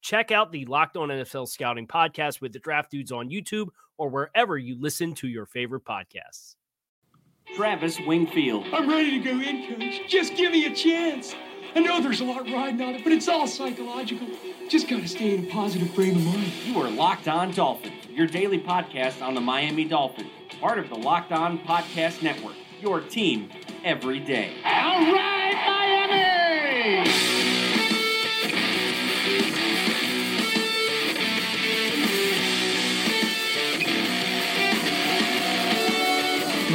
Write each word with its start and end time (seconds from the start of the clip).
Check 0.00 0.30
out 0.30 0.52
the 0.52 0.64
Locked 0.64 0.96
On 0.96 1.08
NFL 1.08 1.48
Scouting 1.48 1.86
podcast 1.86 2.40
with 2.40 2.52
the 2.52 2.58
Draft 2.58 2.90
Dudes 2.90 3.12
on 3.12 3.28
YouTube 3.28 3.68
or 3.98 4.08
wherever 4.08 4.56
you 4.56 4.80
listen 4.80 5.14
to 5.16 5.28
your 5.28 5.46
favorite 5.46 5.84
podcasts. 5.84 6.56
Travis 7.54 7.98
Wingfield. 8.06 8.64
I'm 8.72 8.88
ready 8.88 9.18
to 9.18 9.24
go 9.24 9.40
in, 9.40 9.74
coach. 9.74 10.08
Just 10.08 10.36
give 10.36 10.52
me 10.52 10.66
a 10.66 10.74
chance. 10.74 11.34
I 11.74 11.80
know 11.80 12.00
there's 12.00 12.20
a 12.20 12.24
lot 12.24 12.48
riding 12.50 12.80
on 12.80 12.94
it, 12.94 13.04
but 13.04 13.12
it's 13.12 13.28
all 13.28 13.46
psychological. 13.46 14.26
Just 14.68 14.88
gotta 14.88 15.06
stay 15.06 15.36
in 15.36 15.46
a 15.46 15.50
positive 15.50 15.90
frame 15.90 16.16
of 16.16 16.24
mind. 16.24 16.52
You 16.64 16.80
are 16.80 16.90
Locked 16.90 17.28
On 17.28 17.52
Dolphins, 17.52 18.06
your 18.08 18.26
daily 18.26 18.58
podcast 18.58 19.22
on 19.22 19.34
the 19.34 19.40
Miami 19.40 19.84
Dolphins, 19.84 20.30
part 20.60 20.78
of 20.78 20.88
the 20.88 20.96
Locked 20.96 21.32
On 21.32 21.58
Podcast 21.60 22.22
Network. 22.22 22.54
Your 22.80 23.00
team 23.00 23.50
every 23.84 24.20
day. 24.20 24.54
All 24.64 25.12
right, 25.12 25.98
Miami! 26.00 27.29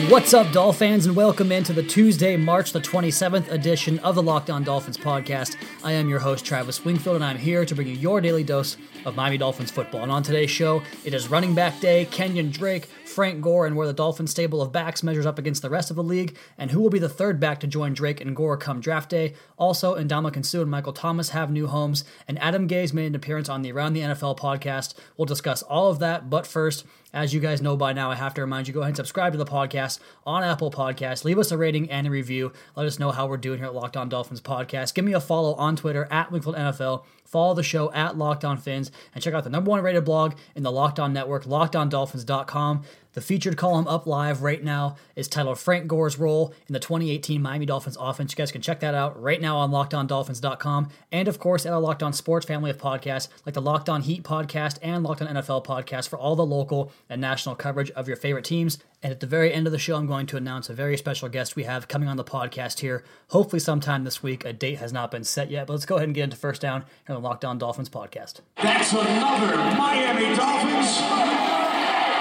What's 0.07 0.35
up, 0.35 0.51
Doll 0.51 0.71
fans, 0.71 1.07
and 1.07 1.15
welcome 1.15 1.51
into 1.51 1.73
the 1.73 1.81
Tuesday, 1.81 2.37
March 2.37 2.71
the 2.71 2.79
27th 2.79 3.51
edition 3.51 3.97
of 3.99 4.13
the 4.13 4.21
Locked 4.21 4.51
On 4.51 4.63
Dolphins 4.63 4.97
podcast. 4.97 5.55
I 5.83 5.93
am 5.93 6.07
your 6.07 6.19
host, 6.19 6.45
Travis 6.45 6.85
Wingfield, 6.85 7.15
and 7.15 7.25
I'm 7.25 7.39
here 7.39 7.65
to 7.65 7.73
bring 7.73 7.87
you 7.87 7.95
your 7.95 8.21
daily 8.21 8.43
dose 8.43 8.77
of 9.05 9.15
Miami 9.15 9.37
Dolphins 9.37 9.71
football. 9.71 10.03
And 10.03 10.11
on 10.11 10.23
today's 10.23 10.49
show, 10.49 10.83
it 11.03 11.13
is 11.13 11.29
running 11.29 11.55
back 11.55 11.79
day, 11.79 12.07
Kenyan 12.11 12.51
Drake, 12.51 12.88
Frank 13.05 13.41
Gore, 13.41 13.66
and 13.66 13.75
where 13.75 13.88
the 13.88 13.93
Dolphins 13.93 14.31
stable 14.31 14.61
of 14.61 14.71
backs 14.71 15.03
measures 15.03 15.25
up 15.25 15.39
against 15.39 15.61
the 15.61 15.69
rest 15.69 15.89
of 15.89 15.95
the 15.95 16.03
league, 16.03 16.35
and 16.57 16.71
who 16.71 16.81
will 16.81 16.89
be 16.89 16.99
the 16.99 17.07
third 17.07 17.39
back 17.39 17.59
to 17.61 17.67
join 17.67 17.94
Drake 17.94 18.19
and 18.19 18.35
Gore 18.35 18.57
come 18.57 18.81
draft 18.81 19.09
day. 19.09 19.33
Also, 19.57 19.95
Ndamukong 19.95 20.45
Suh 20.45 20.61
and 20.61 20.71
Michael 20.71 20.94
Thomas 20.94 21.29
have 21.29 21.51
new 21.51 21.67
homes, 21.67 22.03
and 22.27 22.38
Adam 22.39 22.67
Gase 22.67 22.94
made 22.94 23.07
an 23.07 23.15
appearance 23.15 23.47
on 23.47 23.61
the 23.61 23.71
Around 23.71 23.94
the 23.94 24.01
NFL 24.01 24.38
podcast. 24.38 24.95
We'll 25.15 25.25
discuss 25.25 25.61
all 25.63 25.89
of 25.89 25.99
that, 25.99 26.29
but 26.29 26.47
first, 26.47 26.85
as 27.15 27.33
you 27.33 27.39
guys 27.39 27.61
know 27.61 27.77
by 27.77 27.94
now, 27.94 28.11
I 28.11 28.15
have 28.15 28.33
to 28.33 28.41
remind 28.41 28.67
you 28.67 28.73
go 28.73 28.81
ahead 28.81 28.89
and 28.89 28.97
subscribe 28.97 29.31
to 29.31 29.38
the 29.38 29.45
podcast 29.45 29.99
on 30.25 30.44
Apple 30.44 30.69
Podcasts. 30.69 31.23
Leave 31.23 31.39
us 31.39 31.49
a 31.49 31.57
rating 31.57 31.89
and 31.89 32.05
a 32.05 32.11
review. 32.11 32.51
Let 32.75 32.85
us 32.85 32.99
know 32.99 33.11
how 33.11 33.25
we're 33.25 33.38
doing 33.38 33.59
here 33.59 33.67
at 33.67 33.73
Locked 33.73 33.95
On 33.95 34.09
Dolphins 34.09 34.41
Podcast. 34.41 34.94
Give 34.94 35.05
me 35.05 35.13
a 35.13 35.21
follow 35.21 35.53
on 35.55 35.77
Twitter 35.77 36.09
at 36.11 36.29
Wingfield 36.29 36.57
NFL. 36.57 37.05
Follow 37.25 37.53
the 37.53 37.63
show 37.63 37.91
at 37.91 38.18
Locked 38.18 38.46
On 38.46 38.58
Fins 38.58 38.91
and 39.13 39.24
check 39.24 39.34
out 39.34 39.44
the 39.44 39.50
number 39.50 39.72
one 39.72 39.81
rated 39.81 40.06
blog 40.06 40.36
in 40.56 40.63
the 40.63 40.72
Locked 40.72 41.00
On 41.00 41.12
Network, 41.12 41.46
lockedondolphins.com. 41.46 42.84
The 43.15 43.21
featured 43.21 43.55
column 43.55 43.87
up 43.87 44.05
live 44.05 44.41
right 44.41 44.61
now 44.61 44.97
is 45.15 45.29
titled 45.29 45.57
Frank 45.57 45.87
Gore's 45.87 46.19
Role 46.19 46.53
in 46.67 46.73
the 46.73 46.81
2018 46.81 47.41
Miami 47.41 47.65
Dolphins 47.65 47.95
Offense. 47.97 48.33
You 48.33 48.35
guys 48.35 48.51
can 48.51 48.61
check 48.61 48.81
that 48.81 48.93
out 48.93 49.19
right 49.21 49.39
now 49.39 49.55
on 49.55 49.71
lockedondolphins.com. 49.71 50.89
And 51.13 51.29
of 51.29 51.39
course, 51.39 51.65
at 51.65 51.71
our 51.71 51.79
Locked 51.79 52.03
On 52.03 52.11
Sports 52.11 52.45
family 52.45 52.69
of 52.69 52.77
podcasts, 52.77 53.29
like 53.45 53.55
the 53.55 53.61
Locked 53.61 53.87
On 53.87 54.01
Heat 54.01 54.23
podcast 54.23 54.79
and 54.81 55.01
Locked 55.01 55.21
On 55.21 55.29
NFL 55.29 55.63
podcast 55.63 56.09
for 56.09 56.19
all 56.19 56.35
the 56.35 56.45
local 56.45 56.91
and 57.09 57.21
national 57.21 57.55
coverage 57.55 57.89
of 57.91 58.09
your 58.09 58.17
favorite 58.17 58.43
teams. 58.43 58.79
And 59.01 59.13
at 59.13 59.21
the 59.21 59.27
very 59.27 59.53
end 59.53 59.65
of 59.65 59.71
the 59.71 59.79
show, 59.79 59.95
I'm 59.95 60.07
going 60.07 60.25
to 60.25 60.37
announce 60.37 60.69
a 60.69 60.73
very 60.73 60.97
special 60.97 61.29
guest 61.29 61.55
we 61.55 61.63
have 61.63 61.87
coming 61.87 62.09
on 62.09 62.17
the 62.17 62.23
podcast 62.25 62.81
here, 62.81 63.05
hopefully 63.29 63.61
sometime 63.61 64.03
this 64.03 64.21
week. 64.23 64.43
A 64.43 64.51
date 64.51 64.79
has 64.79 64.91
not 64.91 65.09
been 65.09 65.23
set 65.23 65.49
yet, 65.49 65.67
but 65.67 65.73
let's 65.73 65.85
go 65.85 65.95
ahead 65.95 66.09
and 66.09 66.15
get 66.15 66.25
into 66.25 66.35
first 66.35 66.61
down 66.61 66.81
here 67.07 67.15
on 67.15 67.21
the 67.21 67.25
Locked 67.25 67.45
On 67.45 67.57
Dolphins 67.57 67.87
podcast. 67.87 68.41
That's 68.61 68.91
another 68.91 69.55
Miami 69.55 70.35
Dolphins. 70.35 71.54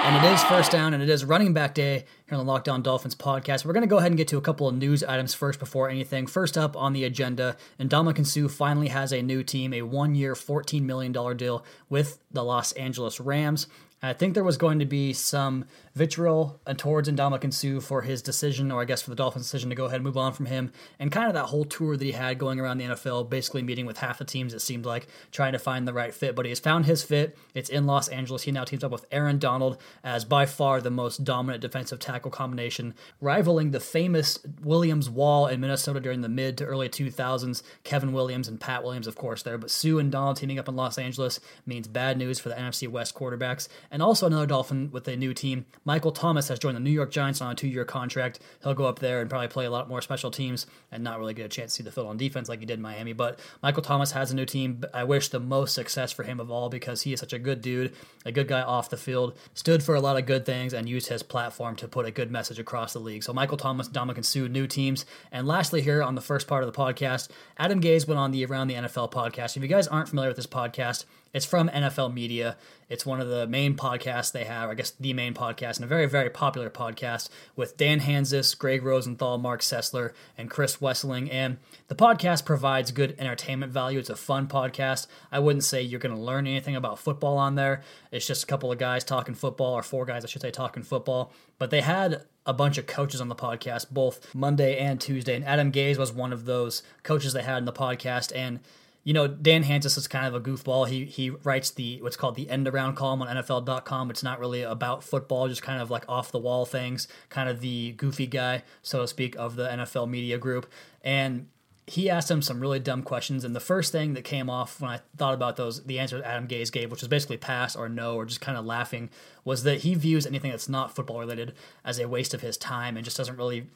And 0.05 0.23
it 0.23 0.31
is 0.31 0.43
first 0.43 0.71
down, 0.71 0.93
and 0.93 1.01
it 1.01 1.09
is 1.09 1.25
running 1.25 1.51
back 1.51 1.73
day 1.73 2.05
here 2.29 2.37
on 2.37 2.45
the 2.45 2.51
Locked 2.51 2.69
On 2.69 2.83
Dolphins 2.83 3.15
podcast. 3.15 3.65
We're 3.65 3.73
going 3.73 3.81
to 3.81 3.87
go 3.87 3.97
ahead 3.97 4.11
and 4.11 4.17
get 4.17 4.27
to 4.27 4.37
a 4.37 4.41
couple 4.41 4.67
of 4.67 4.75
news 4.75 5.03
items 5.03 5.33
first 5.33 5.57
before 5.57 5.89
anything. 5.89 6.27
First 6.27 6.59
up 6.59 6.77
on 6.77 6.93
the 6.93 7.03
agenda, 7.05 7.57
Ndamukong 7.79 8.27
Suh 8.27 8.47
finally 8.47 8.89
has 8.89 9.11
a 9.11 9.23
new 9.23 9.41
team, 9.41 9.73
a 9.73 9.81
one-year, 9.81 10.35
$14 10.35 10.83
million 10.83 11.11
deal 11.11 11.65
with 11.89 12.19
the 12.31 12.43
Los 12.43 12.71
Angeles 12.73 13.19
Rams. 13.19 13.65
I 14.05 14.13
think 14.13 14.33
there 14.33 14.43
was 14.43 14.57
going 14.57 14.79
to 14.79 14.85
be 14.85 15.13
some 15.13 15.65
vitriol 15.95 16.59
towards 16.77 17.09
Ndamukong 17.09 17.53
Suh 17.53 17.79
for 17.79 18.01
his 18.01 18.21
decision, 18.21 18.71
or 18.71 18.81
I 18.81 18.85
guess 18.85 19.01
for 19.01 19.09
the 19.09 19.15
Dolphins' 19.15 19.45
decision 19.45 19.69
to 19.69 19.75
go 19.75 19.85
ahead 19.85 19.95
and 19.95 20.03
move 20.03 20.17
on 20.17 20.33
from 20.33 20.45
him, 20.45 20.71
and 20.99 21.11
kind 21.11 21.27
of 21.27 21.33
that 21.33 21.45
whole 21.45 21.63
tour 21.63 21.95
that 21.95 22.03
he 22.03 22.11
had 22.11 22.37
going 22.37 22.59
around 22.59 22.77
the 22.77 22.85
NFL, 22.85 23.29
basically 23.29 23.63
meeting 23.63 23.85
with 23.85 23.97
half 23.97 24.17
the 24.17 24.25
teams, 24.25 24.53
it 24.53 24.59
seemed 24.59 24.85
like, 24.85 25.07
trying 25.31 25.53
to 25.53 25.59
find 25.59 25.87
the 25.87 25.93
right 25.93 26.13
fit. 26.13 26.35
But 26.35 26.45
he 26.45 26.49
has 26.49 26.59
found 26.59 26.85
his 26.85 27.03
fit. 27.03 27.37
It's 27.53 27.69
in 27.69 27.85
Los 27.85 28.09
Angeles. 28.09 28.43
He 28.43 28.51
now 28.51 28.65
teams 28.65 28.83
up 28.83 28.91
with 28.91 29.05
Aaron 29.11 29.39
Donald 29.39 29.77
as 30.03 30.25
by 30.25 30.45
far 30.45 30.81
the 30.81 30.91
most 30.91 31.23
dominant 31.23 31.61
defensive 31.61 31.99
tackle 31.99 32.31
combination, 32.31 32.93
rivaling 33.21 33.71
the 33.71 33.79
famous 33.79 34.39
Williams 34.61 35.09
Wall 35.09 35.47
in 35.47 35.61
Minnesota 35.61 36.01
during 36.01 36.21
the 36.21 36.29
mid 36.29 36.57
to 36.57 36.65
early 36.65 36.89
2000s. 36.89 37.63
Kevin 37.83 38.11
Williams 38.11 38.49
and 38.49 38.59
Pat 38.59 38.83
Williams, 38.83 39.07
of 39.07 39.15
course, 39.15 39.43
there. 39.43 39.57
But 39.57 39.71
Suh 39.71 39.97
and 39.97 40.11
Donald 40.11 40.37
teaming 40.37 40.59
up 40.59 40.67
in 40.67 40.75
Los 40.75 40.97
Angeles 40.97 41.39
means 41.65 41.87
bad 41.87 42.17
news 42.17 42.39
for 42.39 42.49
the 42.49 42.55
NFC 42.55 42.87
West 42.89 43.15
quarterbacks. 43.15 43.69
And 43.95 44.03
also 44.03 44.27
another 44.27 44.45
Dolphin 44.45 44.91
with 44.91 45.07
a 45.07 45.15
new 45.15 45.33
team. 45.33 45.67
Michael 45.85 46.11
Thomas 46.11 46.49
has 46.49 46.59
joined 46.59 46.75
the 46.75 46.81
New 46.81 46.91
York 46.91 47.11
Giants 47.11 47.39
on 47.39 47.53
a 47.53 47.55
two 47.55 47.69
year 47.69 47.85
contract. 47.85 48.41
He'll 48.61 48.73
go 48.73 48.83
up 48.87 48.99
there 48.99 49.21
and 49.21 49.29
probably 49.29 49.47
play 49.47 49.63
a 49.63 49.71
lot 49.71 49.87
more 49.87 50.01
special 50.01 50.29
teams 50.29 50.67
and 50.91 51.01
not 51.01 51.17
really 51.17 51.33
get 51.33 51.45
a 51.45 51.47
chance 51.47 51.71
to 51.71 51.77
see 51.77 51.83
the 51.83 51.93
field 51.93 52.07
on 52.07 52.17
defense 52.17 52.49
like 52.49 52.59
he 52.59 52.65
did 52.65 52.73
in 52.73 52.81
Miami. 52.81 53.13
But 53.13 53.39
Michael 53.63 53.83
Thomas 53.83 54.11
has 54.11 54.31
a 54.31 54.35
new 54.35 54.43
team. 54.43 54.83
I 54.93 55.05
wish 55.05 55.29
the 55.29 55.39
most 55.39 55.73
success 55.73 56.11
for 56.11 56.23
him 56.23 56.41
of 56.41 56.51
all 56.51 56.67
because 56.67 57.03
he 57.03 57.13
is 57.13 57.21
such 57.21 57.31
a 57.31 57.39
good 57.39 57.61
dude, 57.61 57.93
a 58.25 58.33
good 58.33 58.49
guy 58.49 58.61
off 58.61 58.89
the 58.89 58.97
field, 58.97 59.37
stood 59.53 59.81
for 59.81 59.95
a 59.95 60.01
lot 60.01 60.17
of 60.17 60.25
good 60.25 60.45
things, 60.45 60.73
and 60.73 60.89
used 60.89 61.07
his 61.07 61.23
platform 61.23 61.77
to 61.77 61.87
put 61.87 62.05
a 62.05 62.11
good 62.11 62.29
message 62.29 62.59
across 62.59 62.91
the 62.91 62.99
league. 62.99 63.23
So 63.23 63.31
Michael 63.31 63.55
Thomas, 63.55 63.87
Ndamukong 63.87 64.25
Suh, 64.25 64.49
new 64.49 64.67
teams. 64.67 65.05
And 65.31 65.47
lastly, 65.47 65.81
here 65.81 66.03
on 66.03 66.15
the 66.15 66.21
first 66.21 66.47
part 66.47 66.65
of 66.65 66.73
the 66.73 66.77
podcast, 66.77 67.29
Adam 67.57 67.79
Gase 67.79 68.05
went 68.05 68.19
on 68.19 68.31
the 68.31 68.45
Around 68.45 68.67
the 68.67 68.73
NFL 68.73 69.13
podcast. 69.13 69.55
If 69.55 69.63
you 69.63 69.69
guys 69.69 69.87
aren't 69.87 70.09
familiar 70.09 70.31
with 70.31 70.35
this 70.35 70.47
podcast, 70.47 71.05
it's 71.35 71.45
from 71.45 71.67
NFL 71.67 72.13
Media. 72.13 72.55
It's 72.87 73.05
one 73.05 73.19
of 73.19 73.27
the 73.27 73.45
main 73.45 73.75
podcasts 73.75 74.31
they 74.31 74.45
have, 74.45 74.69
I 74.69 74.73
guess 74.73 74.91
the 74.91 75.11
main 75.11 75.33
podcast, 75.33 75.75
and 75.75 75.83
a 75.83 75.87
very, 75.87 76.05
very 76.05 76.29
popular 76.29 76.69
podcast 76.69 77.27
with 77.57 77.75
Dan 77.75 77.99
Hanzus, 77.99 78.57
Greg 78.57 78.83
Rosenthal, 78.83 79.37
Marc 79.37 79.59
Sessler, 79.59 80.13
and 80.37 80.49
Chris 80.49 80.77
Wesseling. 80.77 81.27
And 81.29 81.57
the 81.89 81.95
podcast 81.95 82.45
provides 82.45 82.91
good 82.91 83.15
entertainment 83.19 83.73
value. 83.73 83.99
It's 83.99 84.09
a 84.09 84.15
fun 84.15 84.47
podcast. 84.47 85.07
I 85.29 85.39
wouldn't 85.39 85.65
say 85.65 85.81
you're 85.81 85.99
going 85.99 86.15
to 86.15 86.21
learn 86.21 86.47
anything 86.47 86.77
about 86.77 86.99
football 86.99 87.37
on 87.37 87.55
there. 87.55 87.81
It's 88.13 88.25
just 88.25 88.45
a 88.45 88.47
couple 88.47 88.71
of 88.71 88.77
guys 88.77 89.03
talking 89.03 89.35
football, 89.35 89.73
or 89.73 89.83
four 89.83 90.05
guys, 90.05 90.23
I 90.23 90.29
should 90.29 90.41
say, 90.41 90.51
talking 90.51 90.83
football. 90.83 91.33
But 91.59 91.69
they 91.69 91.81
had 91.81 92.23
a 92.45 92.53
bunch 92.53 92.77
of 92.77 92.87
coaches 92.87 93.19
on 93.19 93.27
the 93.27 93.35
podcast, 93.35 93.89
both 93.89 94.33
Monday 94.33 94.77
and 94.77 95.01
Tuesday. 95.01 95.35
And 95.35 95.43
Adam 95.43 95.73
Gase 95.73 95.97
was 95.97 96.13
one 96.13 96.31
of 96.31 96.45
those 96.45 96.81
coaches 97.03 97.33
they 97.33 97.43
had 97.43 97.57
in 97.57 97.65
the 97.65 97.73
podcast. 97.73 98.31
And 98.33 98.61
you 99.05 99.13
know, 99.13 99.27
Dan 99.27 99.63
Hanzus 99.63 99.99
is 99.99 100.07
kind 100.07 100.25
of 100.25 100.33
a 100.33 100.41
goofball. 100.41 100.87
He 100.87 101.05
he 101.05 101.29
writes 101.29 101.69
the 101.69 102.01
what's 102.01 102.17
called 102.17 102.35
the 102.35 102.49
end 102.49 102.67
around 102.67 102.95
column 102.95 103.21
on 103.21 103.27
NFL.com. 103.37 104.09
It's 104.09 104.23
not 104.23 104.39
really 104.39 104.63
about 104.63 105.03
football, 105.03 105.47
just 105.47 105.61
kind 105.61 105.79
of 105.79 105.91
like 105.91 106.03
off 106.09 106.31
the 106.31 106.39
wall 106.39 106.65
things, 106.65 107.07
kind 107.29 107.47
of 107.47 107.61
the 107.61 107.91
goofy 107.93 108.25
guy, 108.25 108.63
so 108.81 109.01
to 109.01 109.07
speak, 109.07 109.35
of 109.37 109.55
the 109.55 109.67
NFL 109.67 110.09
media 110.09 110.39
group. 110.39 110.69
And 111.03 111.47
he 111.85 112.09
asked 112.09 112.31
him 112.31 112.41
some 112.41 112.59
really 112.59 112.79
dumb 112.79 113.03
questions, 113.03 113.43
and 113.43 113.55
the 113.55 113.59
first 113.59 113.91
thing 113.91 114.15
that 114.15 114.23
came 114.23 114.49
off 114.49 114.81
when 114.81 114.89
I 114.89 115.01
thought 115.15 115.35
about 115.35 115.55
those, 115.55 115.83
the 115.83 115.99
answer 115.99 116.19
Adam 116.25 116.47
Gase 116.47 116.71
gave, 116.71 116.89
which 116.89 117.01
was 117.01 117.07
basically 117.07 117.37
pass 117.37 117.75
or 117.75 117.87
no, 117.87 118.15
or 118.15 118.25
just 118.25 118.41
kind 118.41 118.57
of 118.57 118.65
laughing, 118.65 119.11
was 119.43 119.61
that 119.63 119.81
he 119.81 119.93
views 119.93 120.25
anything 120.25 120.49
that's 120.49 120.67
not 120.67 120.95
football 120.95 121.19
related 121.19 121.53
as 121.83 121.99
a 121.99 122.07
waste 122.07 122.33
of 122.33 122.41
his 122.41 122.57
time 122.57 122.97
and 122.97 123.05
just 123.05 123.17
doesn't 123.17 123.37
really 123.37 123.67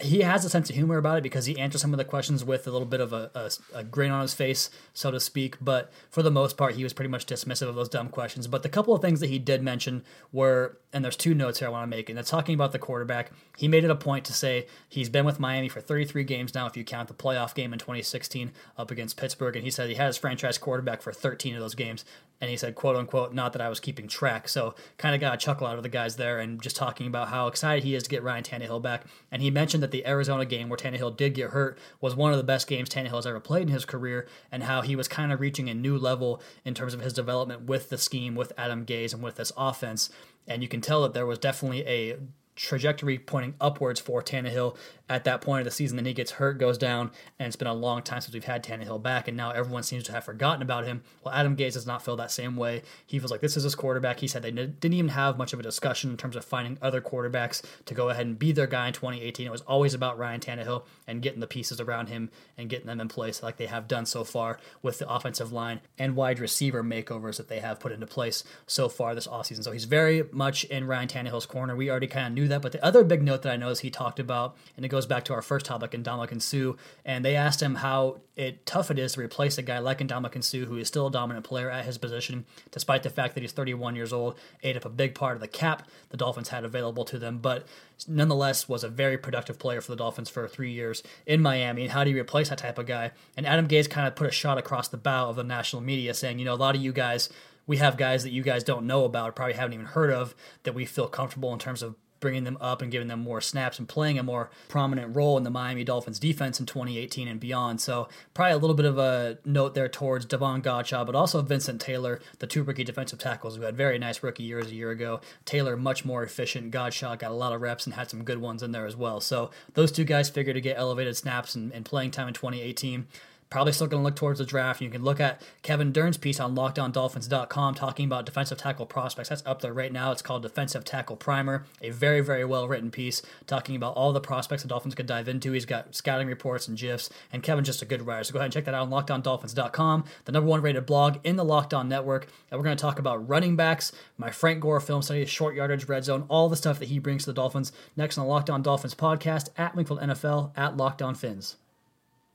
he 0.00 0.20
has 0.22 0.44
a 0.44 0.50
sense 0.50 0.68
of 0.70 0.76
humor 0.76 0.96
about 0.96 1.18
it 1.18 1.22
because 1.22 1.46
he 1.46 1.58
answers 1.58 1.80
some 1.80 1.92
of 1.92 1.98
the 1.98 2.04
questions 2.04 2.44
with 2.44 2.66
a 2.66 2.70
little 2.70 2.86
bit 2.86 3.00
of 3.00 3.12
a, 3.12 3.30
a, 3.34 3.50
a, 3.78 3.84
grin 3.84 4.10
on 4.10 4.22
his 4.22 4.34
face, 4.34 4.70
so 4.92 5.10
to 5.10 5.20
speak. 5.20 5.56
But 5.60 5.92
for 6.10 6.22
the 6.22 6.30
most 6.30 6.56
part, 6.56 6.74
he 6.74 6.82
was 6.82 6.92
pretty 6.92 7.10
much 7.10 7.26
dismissive 7.26 7.68
of 7.68 7.76
those 7.76 7.88
dumb 7.88 8.08
questions. 8.08 8.48
But 8.48 8.62
the 8.62 8.68
couple 8.68 8.94
of 8.94 9.00
things 9.00 9.20
that 9.20 9.30
he 9.30 9.38
did 9.38 9.62
mention 9.62 10.02
were, 10.32 10.78
and 10.92 11.04
there's 11.04 11.16
two 11.16 11.34
notes 11.34 11.60
here 11.60 11.68
I 11.68 11.70
want 11.70 11.90
to 11.90 11.96
make, 11.96 12.08
and 12.08 12.18
that's 12.18 12.30
talking 12.30 12.54
about 12.54 12.72
the 12.72 12.78
quarterback. 12.78 13.30
He 13.56 13.68
made 13.68 13.84
it 13.84 13.90
a 13.90 13.94
point 13.94 14.24
to 14.24 14.32
say 14.32 14.66
he's 14.88 15.08
been 15.08 15.24
with 15.24 15.38
Miami 15.38 15.68
for 15.68 15.80
33 15.80 16.24
games 16.24 16.54
now, 16.54 16.66
if 16.66 16.76
you 16.76 16.84
count 16.84 17.08
the 17.08 17.14
playoff 17.14 17.54
game 17.54 17.72
in 17.72 17.78
2016 17.78 18.52
up 18.76 18.90
against 18.90 19.16
Pittsburgh. 19.16 19.54
And 19.54 19.64
he 19.64 19.70
said 19.70 19.88
he 19.88 19.94
had 19.94 20.08
his 20.08 20.16
franchise 20.16 20.58
quarterback 20.58 21.02
for 21.02 21.12
13 21.12 21.54
of 21.54 21.60
those 21.60 21.74
games. 21.74 22.04
And 22.40 22.50
he 22.50 22.56
said, 22.56 22.74
quote 22.74 22.96
unquote, 22.96 23.32
not 23.32 23.52
that 23.52 23.62
I 23.62 23.68
was 23.68 23.80
keeping 23.80 24.08
track. 24.08 24.48
So 24.48 24.74
kind 24.98 25.14
of 25.14 25.20
got 25.20 25.34
a 25.34 25.36
chuckle 25.36 25.66
out 25.66 25.76
of 25.76 25.82
the 25.82 25.88
guys 25.88 26.16
there 26.16 26.40
and 26.40 26.60
just 26.60 26.76
talking 26.76 27.06
about 27.06 27.28
how 27.28 27.46
excited 27.46 27.84
he 27.84 27.94
is 27.94 28.02
to 28.02 28.10
get 28.10 28.24
Ryan 28.24 28.42
Tannehill 28.42 28.82
back. 28.82 29.04
And 29.30 29.40
he 29.40 29.50
mentioned 29.50 29.83
that 29.84 29.90
the 29.90 30.06
Arizona 30.06 30.46
game 30.46 30.70
where 30.70 30.78
Tannehill 30.78 31.14
did 31.14 31.34
get 31.34 31.50
hurt 31.50 31.78
was 32.00 32.16
one 32.16 32.32
of 32.32 32.38
the 32.38 32.42
best 32.42 32.66
games 32.66 32.88
Tannehill 32.88 33.16
has 33.16 33.26
ever 33.26 33.38
played 33.38 33.64
in 33.64 33.68
his 33.68 33.84
career, 33.84 34.26
and 34.50 34.62
how 34.62 34.80
he 34.80 34.96
was 34.96 35.08
kind 35.08 35.30
of 35.30 35.40
reaching 35.40 35.68
a 35.68 35.74
new 35.74 35.98
level 35.98 36.40
in 36.64 36.72
terms 36.72 36.94
of 36.94 37.00
his 37.00 37.12
development 37.12 37.66
with 37.66 37.90
the 37.90 37.98
scheme, 37.98 38.34
with 38.34 38.54
Adam 38.56 38.86
Gase, 38.86 39.12
and 39.12 39.22
with 39.22 39.36
this 39.36 39.52
offense. 39.58 40.08
And 40.48 40.62
you 40.62 40.68
can 40.68 40.80
tell 40.80 41.02
that 41.02 41.12
there 41.12 41.26
was 41.26 41.38
definitely 41.38 41.86
a 41.86 42.16
trajectory 42.56 43.18
pointing 43.18 43.54
upwards 43.60 44.00
for 44.00 44.22
Tannehill 44.22 44.76
at 45.08 45.24
that 45.24 45.40
point 45.40 45.60
of 45.60 45.64
the 45.64 45.70
season. 45.70 45.96
Then 45.96 46.06
he 46.06 46.14
gets 46.14 46.32
hurt, 46.32 46.58
goes 46.58 46.78
down, 46.78 47.10
and 47.38 47.46
it's 47.46 47.56
been 47.56 47.68
a 47.68 47.74
long 47.74 48.02
time 48.02 48.20
since 48.20 48.32
we've 48.32 48.44
had 48.44 48.64
Tannehill 48.64 49.02
back, 49.02 49.28
and 49.28 49.36
now 49.36 49.50
everyone 49.50 49.82
seems 49.82 50.04
to 50.04 50.12
have 50.12 50.24
forgotten 50.24 50.62
about 50.62 50.86
him. 50.86 51.02
Well, 51.22 51.34
Adam 51.34 51.56
Gase 51.56 51.74
does 51.74 51.86
not 51.86 52.04
feel 52.04 52.16
that 52.16 52.30
same 52.30 52.56
way. 52.56 52.82
He 53.06 53.18
feels 53.18 53.30
like 53.30 53.40
this 53.40 53.56
is 53.56 53.64
his 53.64 53.74
quarterback. 53.74 54.20
He 54.20 54.28
said 54.28 54.42
they 54.42 54.50
didn't 54.50 54.94
even 54.94 55.08
have 55.10 55.36
much 55.36 55.52
of 55.52 55.60
a 55.60 55.62
discussion 55.62 56.10
in 56.10 56.16
terms 56.16 56.36
of 56.36 56.44
finding 56.44 56.78
other 56.80 57.00
quarterbacks 57.00 57.62
to 57.84 57.94
go 57.94 58.08
ahead 58.08 58.26
and 58.26 58.38
be 58.38 58.52
their 58.52 58.66
guy 58.66 58.86
in 58.86 58.92
2018. 58.94 59.46
It 59.46 59.50
was 59.50 59.60
always 59.62 59.94
about 59.94 60.18
Ryan 60.18 60.40
Tannehill 60.40 60.84
and 61.06 61.22
getting 61.22 61.40
the 61.40 61.46
pieces 61.46 61.80
around 61.80 62.08
him 62.08 62.30
and 62.56 62.70
getting 62.70 62.86
them 62.86 63.00
in 63.00 63.08
place 63.08 63.42
like 63.42 63.56
they 63.56 63.66
have 63.66 63.88
done 63.88 64.06
so 64.06 64.24
far 64.24 64.58
with 64.82 64.98
the 64.98 65.08
offensive 65.08 65.52
line 65.52 65.80
and 65.98 66.16
wide 66.16 66.38
receiver 66.38 66.82
makeovers 66.82 67.36
that 67.36 67.48
they 67.48 67.60
have 67.60 67.80
put 67.80 67.92
into 67.92 68.06
place 68.06 68.44
so 68.66 68.88
far 68.88 69.14
this 69.14 69.26
offseason. 69.26 69.62
So 69.62 69.72
he's 69.72 69.84
very 69.84 70.24
much 70.32 70.64
in 70.64 70.86
Ryan 70.86 71.08
Tannehill's 71.08 71.46
corner. 71.46 71.76
We 71.76 71.90
already 71.90 72.06
kind 72.06 72.28
of 72.28 72.32
knew 72.32 72.48
that, 72.48 72.62
but 72.62 72.72
the 72.72 72.84
other 72.84 73.04
big 73.04 73.22
note 73.22 73.42
that 73.42 73.52
I 73.52 73.56
know 73.56 73.68
is 73.68 73.80
he 73.80 73.90
talked 73.90 74.18
about, 74.18 74.56
it 74.76 74.93
goes 74.94 75.06
back 75.06 75.24
to 75.24 75.34
our 75.34 75.42
first 75.42 75.66
topic, 75.66 75.90
Ndamukong 75.90 76.40
Suh, 76.40 76.76
and 77.04 77.24
they 77.24 77.34
asked 77.34 77.60
him 77.60 77.74
how 77.74 78.20
it 78.36 78.64
tough 78.64 78.92
it 78.92 78.98
is 78.98 79.14
to 79.14 79.20
replace 79.20 79.58
a 79.58 79.62
guy 79.62 79.80
like 79.80 79.98
Ndamukong 79.98 80.44
Suh, 80.44 80.66
who 80.66 80.76
is 80.76 80.86
still 80.86 81.08
a 81.08 81.10
dominant 81.10 81.44
player 81.44 81.68
at 81.68 81.84
his 81.84 81.98
position, 81.98 82.46
despite 82.70 83.02
the 83.02 83.10
fact 83.10 83.34
that 83.34 83.40
he's 83.40 83.50
31 83.50 83.96
years 83.96 84.12
old, 84.12 84.38
ate 84.62 84.76
up 84.76 84.84
a 84.84 84.88
big 84.88 85.16
part 85.16 85.34
of 85.34 85.40
the 85.40 85.48
cap 85.48 85.88
the 86.10 86.16
Dolphins 86.16 86.50
had 86.50 86.64
available 86.64 87.04
to 87.06 87.18
them, 87.18 87.38
but 87.38 87.66
nonetheless 88.06 88.68
was 88.68 88.84
a 88.84 88.88
very 88.88 89.18
productive 89.18 89.58
player 89.58 89.80
for 89.80 89.90
the 89.90 89.96
Dolphins 89.96 90.30
for 90.30 90.46
three 90.46 90.70
years 90.70 91.02
in 91.26 91.42
Miami. 91.42 91.82
And 91.82 91.90
how 91.90 92.04
do 92.04 92.10
you 92.10 92.20
replace 92.20 92.50
that 92.50 92.58
type 92.58 92.78
of 92.78 92.86
guy? 92.86 93.10
And 93.36 93.46
Adam 93.46 93.66
Gase 93.66 93.90
kind 93.90 94.06
of 94.06 94.14
put 94.14 94.28
a 94.28 94.32
shot 94.32 94.58
across 94.58 94.86
the 94.86 94.96
bow 94.96 95.28
of 95.28 95.34
the 95.34 95.42
national 95.42 95.82
media, 95.82 96.14
saying, 96.14 96.38
you 96.38 96.44
know, 96.44 96.54
a 96.54 96.56
lot 96.56 96.76
of 96.76 96.82
you 96.82 96.92
guys 96.92 97.28
we 97.66 97.78
have 97.78 97.96
guys 97.96 98.22
that 98.24 98.30
you 98.30 98.42
guys 98.42 98.62
don't 98.62 98.86
know 98.86 99.04
about, 99.04 99.34
probably 99.34 99.54
haven't 99.54 99.72
even 99.72 99.86
heard 99.86 100.10
of, 100.10 100.34
that 100.64 100.74
we 100.74 100.84
feel 100.84 101.08
comfortable 101.08 101.52
in 101.52 101.58
terms 101.58 101.82
of 101.82 101.96
bringing 102.24 102.44
them 102.44 102.56
up 102.58 102.80
and 102.80 102.90
giving 102.90 103.08
them 103.08 103.20
more 103.20 103.42
snaps 103.42 103.78
and 103.78 103.86
playing 103.86 104.18
a 104.18 104.22
more 104.22 104.48
prominent 104.66 105.14
role 105.14 105.36
in 105.36 105.44
the 105.44 105.50
Miami 105.50 105.84
Dolphins 105.84 106.18
defense 106.18 106.58
in 106.58 106.64
2018 106.64 107.28
and 107.28 107.38
beyond. 107.38 107.82
So 107.82 108.08
probably 108.32 108.54
a 108.54 108.56
little 108.56 108.74
bit 108.74 108.86
of 108.86 108.96
a 108.96 109.36
note 109.44 109.74
there 109.74 109.90
towards 109.90 110.24
Devon 110.24 110.62
Godchaux, 110.62 111.04
but 111.04 111.14
also 111.14 111.42
Vincent 111.42 111.82
Taylor, 111.82 112.22
the 112.38 112.46
two 112.46 112.62
rookie 112.62 112.82
defensive 112.82 113.18
tackles 113.18 113.56
who 113.56 113.62
had 113.64 113.76
very 113.76 113.98
nice 113.98 114.22
rookie 114.22 114.42
years 114.42 114.68
a 114.68 114.74
year 114.74 114.90
ago. 114.90 115.20
Taylor 115.44 115.76
much 115.76 116.06
more 116.06 116.22
efficient. 116.22 116.72
Godchaux 116.72 117.18
got 117.18 117.30
a 117.30 117.34
lot 117.34 117.52
of 117.52 117.60
reps 117.60 117.84
and 117.84 117.94
had 117.94 118.08
some 118.08 118.24
good 118.24 118.38
ones 118.38 118.62
in 118.62 118.72
there 118.72 118.86
as 118.86 118.96
well. 118.96 119.20
So 119.20 119.50
those 119.74 119.92
two 119.92 120.04
guys 120.04 120.30
figure 120.30 120.54
to 120.54 120.62
get 120.62 120.78
elevated 120.78 121.18
snaps 121.18 121.54
and, 121.54 121.72
and 121.72 121.84
playing 121.84 122.12
time 122.12 122.28
in 122.28 122.32
2018 122.32 123.06
probably 123.50 123.72
still 123.72 123.86
going 123.86 124.02
to 124.02 124.04
look 124.04 124.16
towards 124.16 124.38
the 124.38 124.44
draft. 124.44 124.80
You 124.80 124.90
can 124.90 125.04
look 125.04 125.20
at 125.20 125.40
Kevin 125.62 125.92
Dern's 125.92 126.16
piece 126.16 126.40
on 126.40 126.56
LockedOnDolphins.com 126.56 127.74
talking 127.74 128.06
about 128.06 128.26
defensive 128.26 128.58
tackle 128.58 128.86
prospects. 128.86 129.28
That's 129.28 129.42
up 129.46 129.62
there 129.62 129.72
right 129.72 129.92
now. 129.92 130.12
It's 130.12 130.22
called 130.22 130.42
Defensive 130.42 130.84
Tackle 130.84 131.16
Primer, 131.16 131.64
a 131.80 131.90
very, 131.90 132.20
very 132.20 132.44
well 132.44 132.66
written 132.66 132.90
piece 132.90 133.22
talking 133.46 133.76
about 133.76 133.94
all 133.94 134.12
the 134.12 134.20
prospects 134.20 134.62
the 134.62 134.68
Dolphins 134.68 134.94
could 134.94 135.06
dive 135.06 135.28
into. 135.28 135.52
He's 135.52 135.66
got 135.66 135.94
scouting 135.94 136.26
reports 136.26 136.68
and 136.68 136.76
GIFs, 136.76 137.10
and 137.32 137.42
Kevin's 137.42 137.68
just 137.68 137.82
a 137.82 137.86
good 137.86 138.06
writer. 138.06 138.24
So 138.24 138.32
go 138.32 138.38
ahead 138.38 138.46
and 138.46 138.52
check 138.52 138.64
that 138.64 138.74
out 138.74 138.90
on 138.90 139.22
LockedOnDolphins.com, 139.22 140.04
the 140.24 140.32
number 140.32 140.48
one 140.48 140.62
rated 140.62 140.86
blog 140.86 141.18
in 141.24 141.36
the 141.36 141.44
Locked 141.44 141.74
On 141.74 141.88
Network. 141.88 142.28
And 142.50 142.58
we're 142.58 142.64
going 142.64 142.76
to 142.76 142.82
talk 142.82 142.98
about 142.98 143.28
running 143.28 143.56
backs, 143.56 143.92
my 144.18 144.30
Frank 144.30 144.60
Gore 144.60 144.80
film 144.80 145.02
study, 145.02 145.24
short 145.26 145.54
yardage, 145.54 145.88
red 145.88 146.04
zone, 146.04 146.24
all 146.28 146.48
the 146.48 146.56
stuff 146.56 146.78
that 146.78 146.88
he 146.88 146.98
brings 146.98 147.24
to 147.24 147.30
the 147.30 147.34
Dolphins 147.34 147.72
next 147.96 148.18
on 148.18 148.24
the 148.24 148.30
Locked 148.30 148.50
On 148.50 148.62
Dolphins 148.62 148.94
podcast 148.94 149.48
at 149.56 149.74
Wingfield 149.74 150.00
NFL 150.00 150.52
at 150.56 150.76
Locked 150.76 151.02
On 151.02 151.14
Fins. 151.14 151.56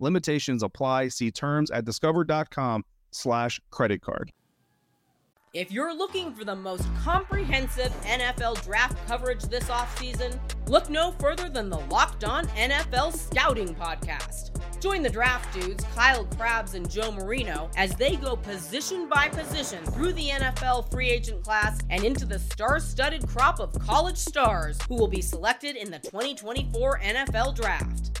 Limitations 0.00 0.62
apply. 0.62 1.08
See 1.08 1.30
terms 1.30 1.70
at 1.70 1.84
discover.com 1.84 2.84
slash 3.10 3.60
credit 3.70 4.02
card. 4.02 4.32
If 5.54 5.72
you're 5.72 5.96
looking 5.96 6.34
for 6.34 6.44
the 6.44 6.54
most 6.54 6.86
comprehensive 7.02 7.90
NFL 8.02 8.62
draft 8.62 8.98
coverage 9.06 9.42
this 9.44 9.64
offseason, 9.64 10.38
look 10.68 10.90
no 10.90 11.12
further 11.12 11.48
than 11.48 11.70
the 11.70 11.78
Locked 11.78 12.24
On 12.24 12.46
NFL 12.48 13.16
Scouting 13.16 13.74
Podcast. 13.74 14.50
Join 14.82 15.02
the 15.02 15.08
draft 15.08 15.58
dudes, 15.58 15.82
Kyle 15.94 16.26
Crabbs 16.26 16.74
and 16.74 16.90
Joe 16.90 17.10
Marino, 17.10 17.70
as 17.76 17.94
they 17.94 18.16
go 18.16 18.36
position 18.36 19.08
by 19.08 19.28
position 19.28 19.82
through 19.86 20.12
the 20.12 20.28
NFL 20.28 20.90
free 20.90 21.08
agent 21.08 21.42
class 21.42 21.80
and 21.88 22.04
into 22.04 22.26
the 22.26 22.38
star 22.38 22.78
studded 22.78 23.26
crop 23.26 23.58
of 23.58 23.72
college 23.78 24.18
stars 24.18 24.78
who 24.88 24.96
will 24.96 25.08
be 25.08 25.22
selected 25.22 25.76
in 25.76 25.90
the 25.90 25.98
2024 26.00 27.00
NFL 27.00 27.54
Draft. 27.54 28.20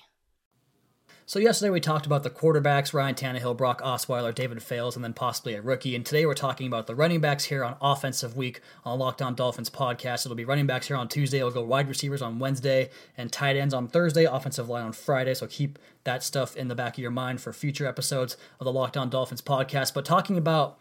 So 1.31 1.39
yesterday 1.39 1.69
we 1.69 1.79
talked 1.79 2.05
about 2.05 2.23
the 2.23 2.29
quarterbacks, 2.29 2.93
Ryan 2.93 3.15
Tannehill, 3.15 3.55
Brock 3.55 3.81
Osweiler, 3.81 4.35
David 4.35 4.61
Fales, 4.61 4.97
and 4.97 5.05
then 5.05 5.13
possibly 5.13 5.53
a 5.53 5.61
rookie. 5.61 5.95
And 5.95 6.05
today 6.05 6.25
we're 6.25 6.33
talking 6.33 6.67
about 6.67 6.87
the 6.87 6.93
running 6.93 7.21
backs 7.21 7.45
here 7.45 7.63
on 7.63 7.77
Offensive 7.79 8.35
Week 8.35 8.59
on 8.83 8.99
Locked 8.99 9.21
On 9.21 9.33
Dolphins 9.33 9.69
podcast. 9.69 10.25
It'll 10.25 10.35
be 10.35 10.43
running 10.43 10.67
backs 10.67 10.87
here 10.87 10.97
on 10.97 11.07
Tuesday. 11.07 11.37
It'll 11.37 11.49
go 11.49 11.63
wide 11.63 11.87
receivers 11.87 12.21
on 12.21 12.39
Wednesday 12.39 12.89
and 13.17 13.31
tight 13.31 13.55
ends 13.55 13.73
on 13.73 13.87
Thursday, 13.87 14.25
offensive 14.25 14.67
line 14.67 14.83
on 14.83 14.91
Friday. 14.91 15.33
So 15.33 15.47
keep 15.47 15.79
that 16.03 16.21
stuff 16.21 16.57
in 16.57 16.67
the 16.67 16.75
back 16.75 16.95
of 16.95 16.99
your 16.99 17.11
mind 17.11 17.39
for 17.39 17.53
future 17.53 17.87
episodes 17.87 18.35
of 18.59 18.65
the 18.65 18.73
Locked 18.73 18.97
On 18.97 19.09
Dolphins 19.09 19.41
podcast. 19.41 19.93
But 19.93 20.03
talking 20.03 20.37
about 20.37 20.79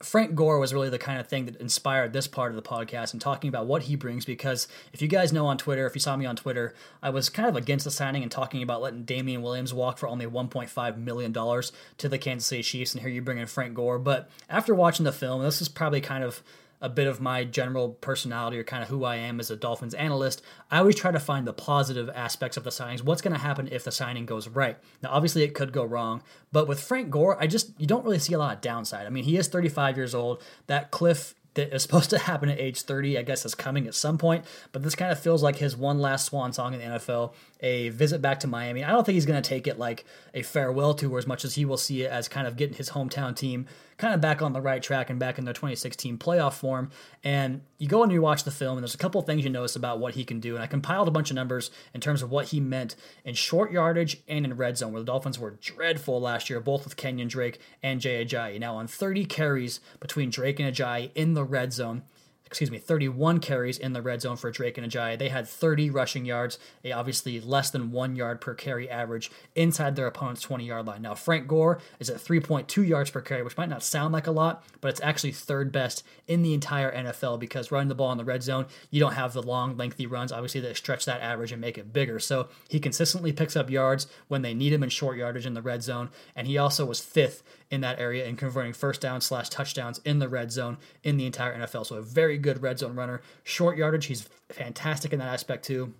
Frank 0.00 0.36
Gore 0.36 0.60
was 0.60 0.72
really 0.72 0.90
the 0.90 0.98
kind 0.98 1.18
of 1.18 1.26
thing 1.26 1.46
that 1.46 1.56
inspired 1.56 2.12
this 2.12 2.28
part 2.28 2.52
of 2.52 2.56
the 2.56 2.62
podcast 2.62 3.12
and 3.12 3.20
talking 3.20 3.48
about 3.48 3.66
what 3.66 3.82
he 3.82 3.96
brings. 3.96 4.24
Because 4.24 4.68
if 4.92 5.02
you 5.02 5.08
guys 5.08 5.32
know 5.32 5.46
on 5.46 5.58
Twitter, 5.58 5.86
if 5.86 5.94
you 5.94 6.00
saw 6.00 6.16
me 6.16 6.24
on 6.24 6.36
Twitter, 6.36 6.72
I 7.02 7.10
was 7.10 7.28
kind 7.28 7.48
of 7.48 7.56
against 7.56 7.84
the 7.84 7.90
signing 7.90 8.22
and 8.22 8.30
talking 8.30 8.62
about 8.62 8.80
letting 8.80 9.02
Damien 9.02 9.42
Williams 9.42 9.74
walk 9.74 9.98
for 9.98 10.08
only 10.08 10.26
$1.5 10.26 10.96
million 10.98 11.32
to 11.32 12.08
the 12.08 12.18
Kansas 12.18 12.46
City 12.46 12.62
Chiefs. 12.62 12.94
And 12.94 13.02
here 13.02 13.10
you 13.10 13.22
bring 13.22 13.38
in 13.38 13.46
Frank 13.46 13.74
Gore. 13.74 13.98
But 13.98 14.30
after 14.48 14.72
watching 14.72 15.04
the 15.04 15.12
film, 15.12 15.42
this 15.42 15.60
is 15.60 15.68
probably 15.68 16.00
kind 16.00 16.22
of 16.22 16.42
a 16.80 16.88
bit 16.88 17.06
of 17.06 17.20
my 17.20 17.44
general 17.44 17.90
personality 17.90 18.58
or 18.58 18.64
kind 18.64 18.82
of 18.82 18.88
who 18.88 19.04
I 19.04 19.16
am 19.16 19.40
as 19.40 19.50
a 19.50 19.56
Dolphins 19.56 19.94
analyst, 19.94 20.42
I 20.70 20.78
always 20.78 20.96
try 20.96 21.10
to 21.10 21.20
find 21.20 21.46
the 21.46 21.52
positive 21.52 22.08
aspects 22.14 22.56
of 22.56 22.64
the 22.64 22.70
signings. 22.70 23.02
What's 23.02 23.22
going 23.22 23.34
to 23.34 23.40
happen 23.40 23.68
if 23.70 23.84
the 23.84 23.92
signing 23.92 24.26
goes 24.26 24.48
right? 24.48 24.76
Now, 25.02 25.10
obviously, 25.10 25.42
it 25.42 25.54
could 25.54 25.72
go 25.72 25.84
wrong, 25.84 26.22
but 26.52 26.68
with 26.68 26.80
Frank 26.80 27.10
Gore, 27.10 27.36
I 27.40 27.46
just, 27.46 27.72
you 27.78 27.86
don't 27.86 28.04
really 28.04 28.18
see 28.18 28.34
a 28.34 28.38
lot 28.38 28.54
of 28.54 28.60
downside. 28.60 29.06
I 29.06 29.10
mean, 29.10 29.24
he 29.24 29.36
is 29.36 29.48
35 29.48 29.96
years 29.96 30.14
old. 30.14 30.42
That 30.66 30.90
cliff 30.90 31.34
that 31.54 31.74
is 31.74 31.82
supposed 31.84 32.10
to 32.10 32.18
happen 32.18 32.48
at 32.48 32.58
age 32.58 32.82
30, 32.82 33.18
I 33.18 33.22
guess 33.22 33.44
is 33.44 33.54
coming 33.54 33.86
at 33.86 33.94
some 33.94 34.16
point. 34.16 34.44
But 34.72 34.82
this 34.82 34.94
kind 34.94 35.12
of 35.12 35.18
feels 35.18 35.42
like 35.42 35.56
his 35.56 35.76
one 35.76 35.98
last 35.98 36.26
swan 36.26 36.52
song 36.52 36.74
in 36.74 36.80
the 36.80 36.98
NFL, 36.98 37.32
a 37.60 37.88
visit 37.90 38.22
back 38.22 38.40
to 38.40 38.46
Miami. 38.46 38.84
I 38.84 38.90
don't 38.90 39.04
think 39.04 39.14
he's 39.14 39.26
going 39.26 39.40
to 39.40 39.48
take 39.48 39.66
it 39.66 39.78
like 39.78 40.04
a 40.34 40.42
farewell 40.42 40.94
tour 40.94 41.18
as 41.18 41.26
much 41.26 41.44
as 41.44 41.54
he 41.54 41.64
will 41.64 41.76
see 41.76 42.02
it 42.02 42.10
as 42.10 42.28
kind 42.28 42.46
of 42.46 42.56
getting 42.56 42.76
his 42.76 42.90
hometown 42.90 43.34
team 43.34 43.66
kind 43.98 44.14
of 44.14 44.20
back 44.20 44.40
on 44.40 44.52
the 44.52 44.60
right 44.60 44.82
track 44.82 45.10
and 45.10 45.18
back 45.18 45.38
in 45.38 45.44
their 45.44 45.52
2016 45.52 46.18
playoff 46.18 46.54
form. 46.54 46.90
And 47.24 47.62
you 47.78 47.88
go 47.88 48.02
and 48.02 48.12
you 48.12 48.22
watch 48.22 48.44
the 48.44 48.50
film, 48.50 48.78
and 48.78 48.84
there's 48.84 48.94
a 48.94 48.98
couple 48.98 49.20
things 49.22 49.44
you 49.44 49.50
notice 49.50 49.76
about 49.76 49.98
what 49.98 50.14
he 50.14 50.24
can 50.24 50.40
do. 50.40 50.54
And 50.54 50.62
I 50.62 50.66
compiled 50.68 51.08
a 51.08 51.10
bunch 51.10 51.30
of 51.30 51.34
numbers 51.34 51.70
in 51.92 52.00
terms 52.00 52.22
of 52.22 52.30
what 52.30 52.46
he 52.46 52.60
meant 52.60 52.94
in 53.24 53.34
short 53.34 53.72
yardage 53.72 54.22
and 54.28 54.44
in 54.44 54.56
red 54.56 54.78
zone, 54.78 54.92
where 54.92 55.02
the 55.02 55.06
Dolphins 55.06 55.38
were 55.38 55.58
dreadful 55.60 56.20
last 56.20 56.48
year, 56.48 56.60
both 56.60 56.84
with 56.84 56.96
Kenyan 56.96 57.28
Drake 57.28 57.58
and 57.82 58.00
Jay 58.00 58.24
Ajayi. 58.24 58.58
Now, 58.60 58.76
on 58.76 58.86
30 58.86 59.24
carries 59.26 59.80
between 60.00 60.30
Drake 60.30 60.60
and 60.60 60.72
Ajayi 60.72 61.10
in 61.14 61.34
the 61.34 61.44
red 61.44 61.72
zone, 61.72 62.02
excuse 62.48 62.70
me, 62.70 62.78
31 62.78 63.40
carries 63.40 63.76
in 63.76 63.92
the 63.92 64.00
red 64.00 64.22
zone 64.22 64.38
for 64.38 64.50
Drake 64.50 64.78
and 64.78 64.90
Ajayi. 64.90 65.18
They 65.18 65.28
had 65.28 65.46
30 65.46 65.90
rushing 65.90 66.24
yards, 66.24 66.58
a 66.82 66.92
obviously 66.92 67.40
less 67.40 67.70
than 67.70 67.92
one 67.92 68.16
yard 68.16 68.40
per 68.40 68.54
carry 68.54 68.88
average 68.88 69.30
inside 69.54 69.96
their 69.96 70.06
opponent's 70.06 70.40
20 70.40 70.64
yard 70.64 70.86
line. 70.86 71.02
Now, 71.02 71.14
Frank 71.14 71.46
Gore 71.46 71.78
is 72.00 72.08
at 72.08 72.16
3.2 72.16 72.88
yards 72.88 73.10
per 73.10 73.20
carry, 73.20 73.42
which 73.42 73.58
might 73.58 73.68
not 73.68 73.82
sound 73.82 74.14
like 74.14 74.26
a 74.26 74.30
lot, 74.30 74.64
but 74.80 74.88
it's 74.88 75.00
actually 75.02 75.32
third 75.32 75.70
best 75.70 76.02
in 76.26 76.40
the 76.40 76.54
entire 76.54 76.90
NFL 76.90 77.38
because 77.38 77.70
running 77.70 77.88
the 77.88 77.94
ball 77.94 78.12
in 78.12 78.18
the 78.18 78.24
red 78.24 78.42
zone, 78.42 78.64
you 78.90 78.98
don't 78.98 79.12
have 79.12 79.34
the 79.34 79.42
long, 79.42 79.76
lengthy 79.76 80.06
runs, 80.06 80.32
obviously, 80.32 80.62
that 80.62 80.76
stretch 80.76 81.04
that 81.04 81.20
average 81.20 81.52
and 81.52 81.60
make 81.60 81.76
it 81.76 81.92
bigger. 81.92 82.18
So 82.18 82.48
he 82.66 82.80
consistently 82.80 83.30
picks 83.30 83.56
up 83.56 83.68
yards 83.68 84.06
when 84.28 84.40
they 84.40 84.54
need 84.54 84.72
him 84.72 84.82
in 84.82 84.88
short 84.88 85.18
yardage 85.18 85.44
in 85.44 85.52
the 85.52 85.60
red 85.60 85.82
zone, 85.82 86.08
and 86.34 86.46
he 86.46 86.56
also 86.56 86.86
was 86.86 87.00
fifth 87.00 87.42
in 87.70 87.80
that 87.82 87.98
area 87.98 88.26
and 88.26 88.38
converting 88.38 88.72
first 88.72 89.00
down 89.00 89.20
slash 89.20 89.48
touchdowns 89.48 90.00
in 90.04 90.18
the 90.18 90.28
red 90.28 90.50
zone 90.50 90.78
in 91.02 91.16
the 91.16 91.26
entire 91.26 91.56
NFL. 91.58 91.86
So 91.86 91.96
a 91.96 92.02
very 92.02 92.38
good 92.38 92.62
red 92.62 92.78
zone 92.78 92.94
runner. 92.94 93.20
Short 93.44 93.76
yardage, 93.76 94.06
he's 94.06 94.28
fantastic 94.48 95.12
in 95.12 95.18
that 95.18 95.28
aspect 95.28 95.64
too. 95.64 95.92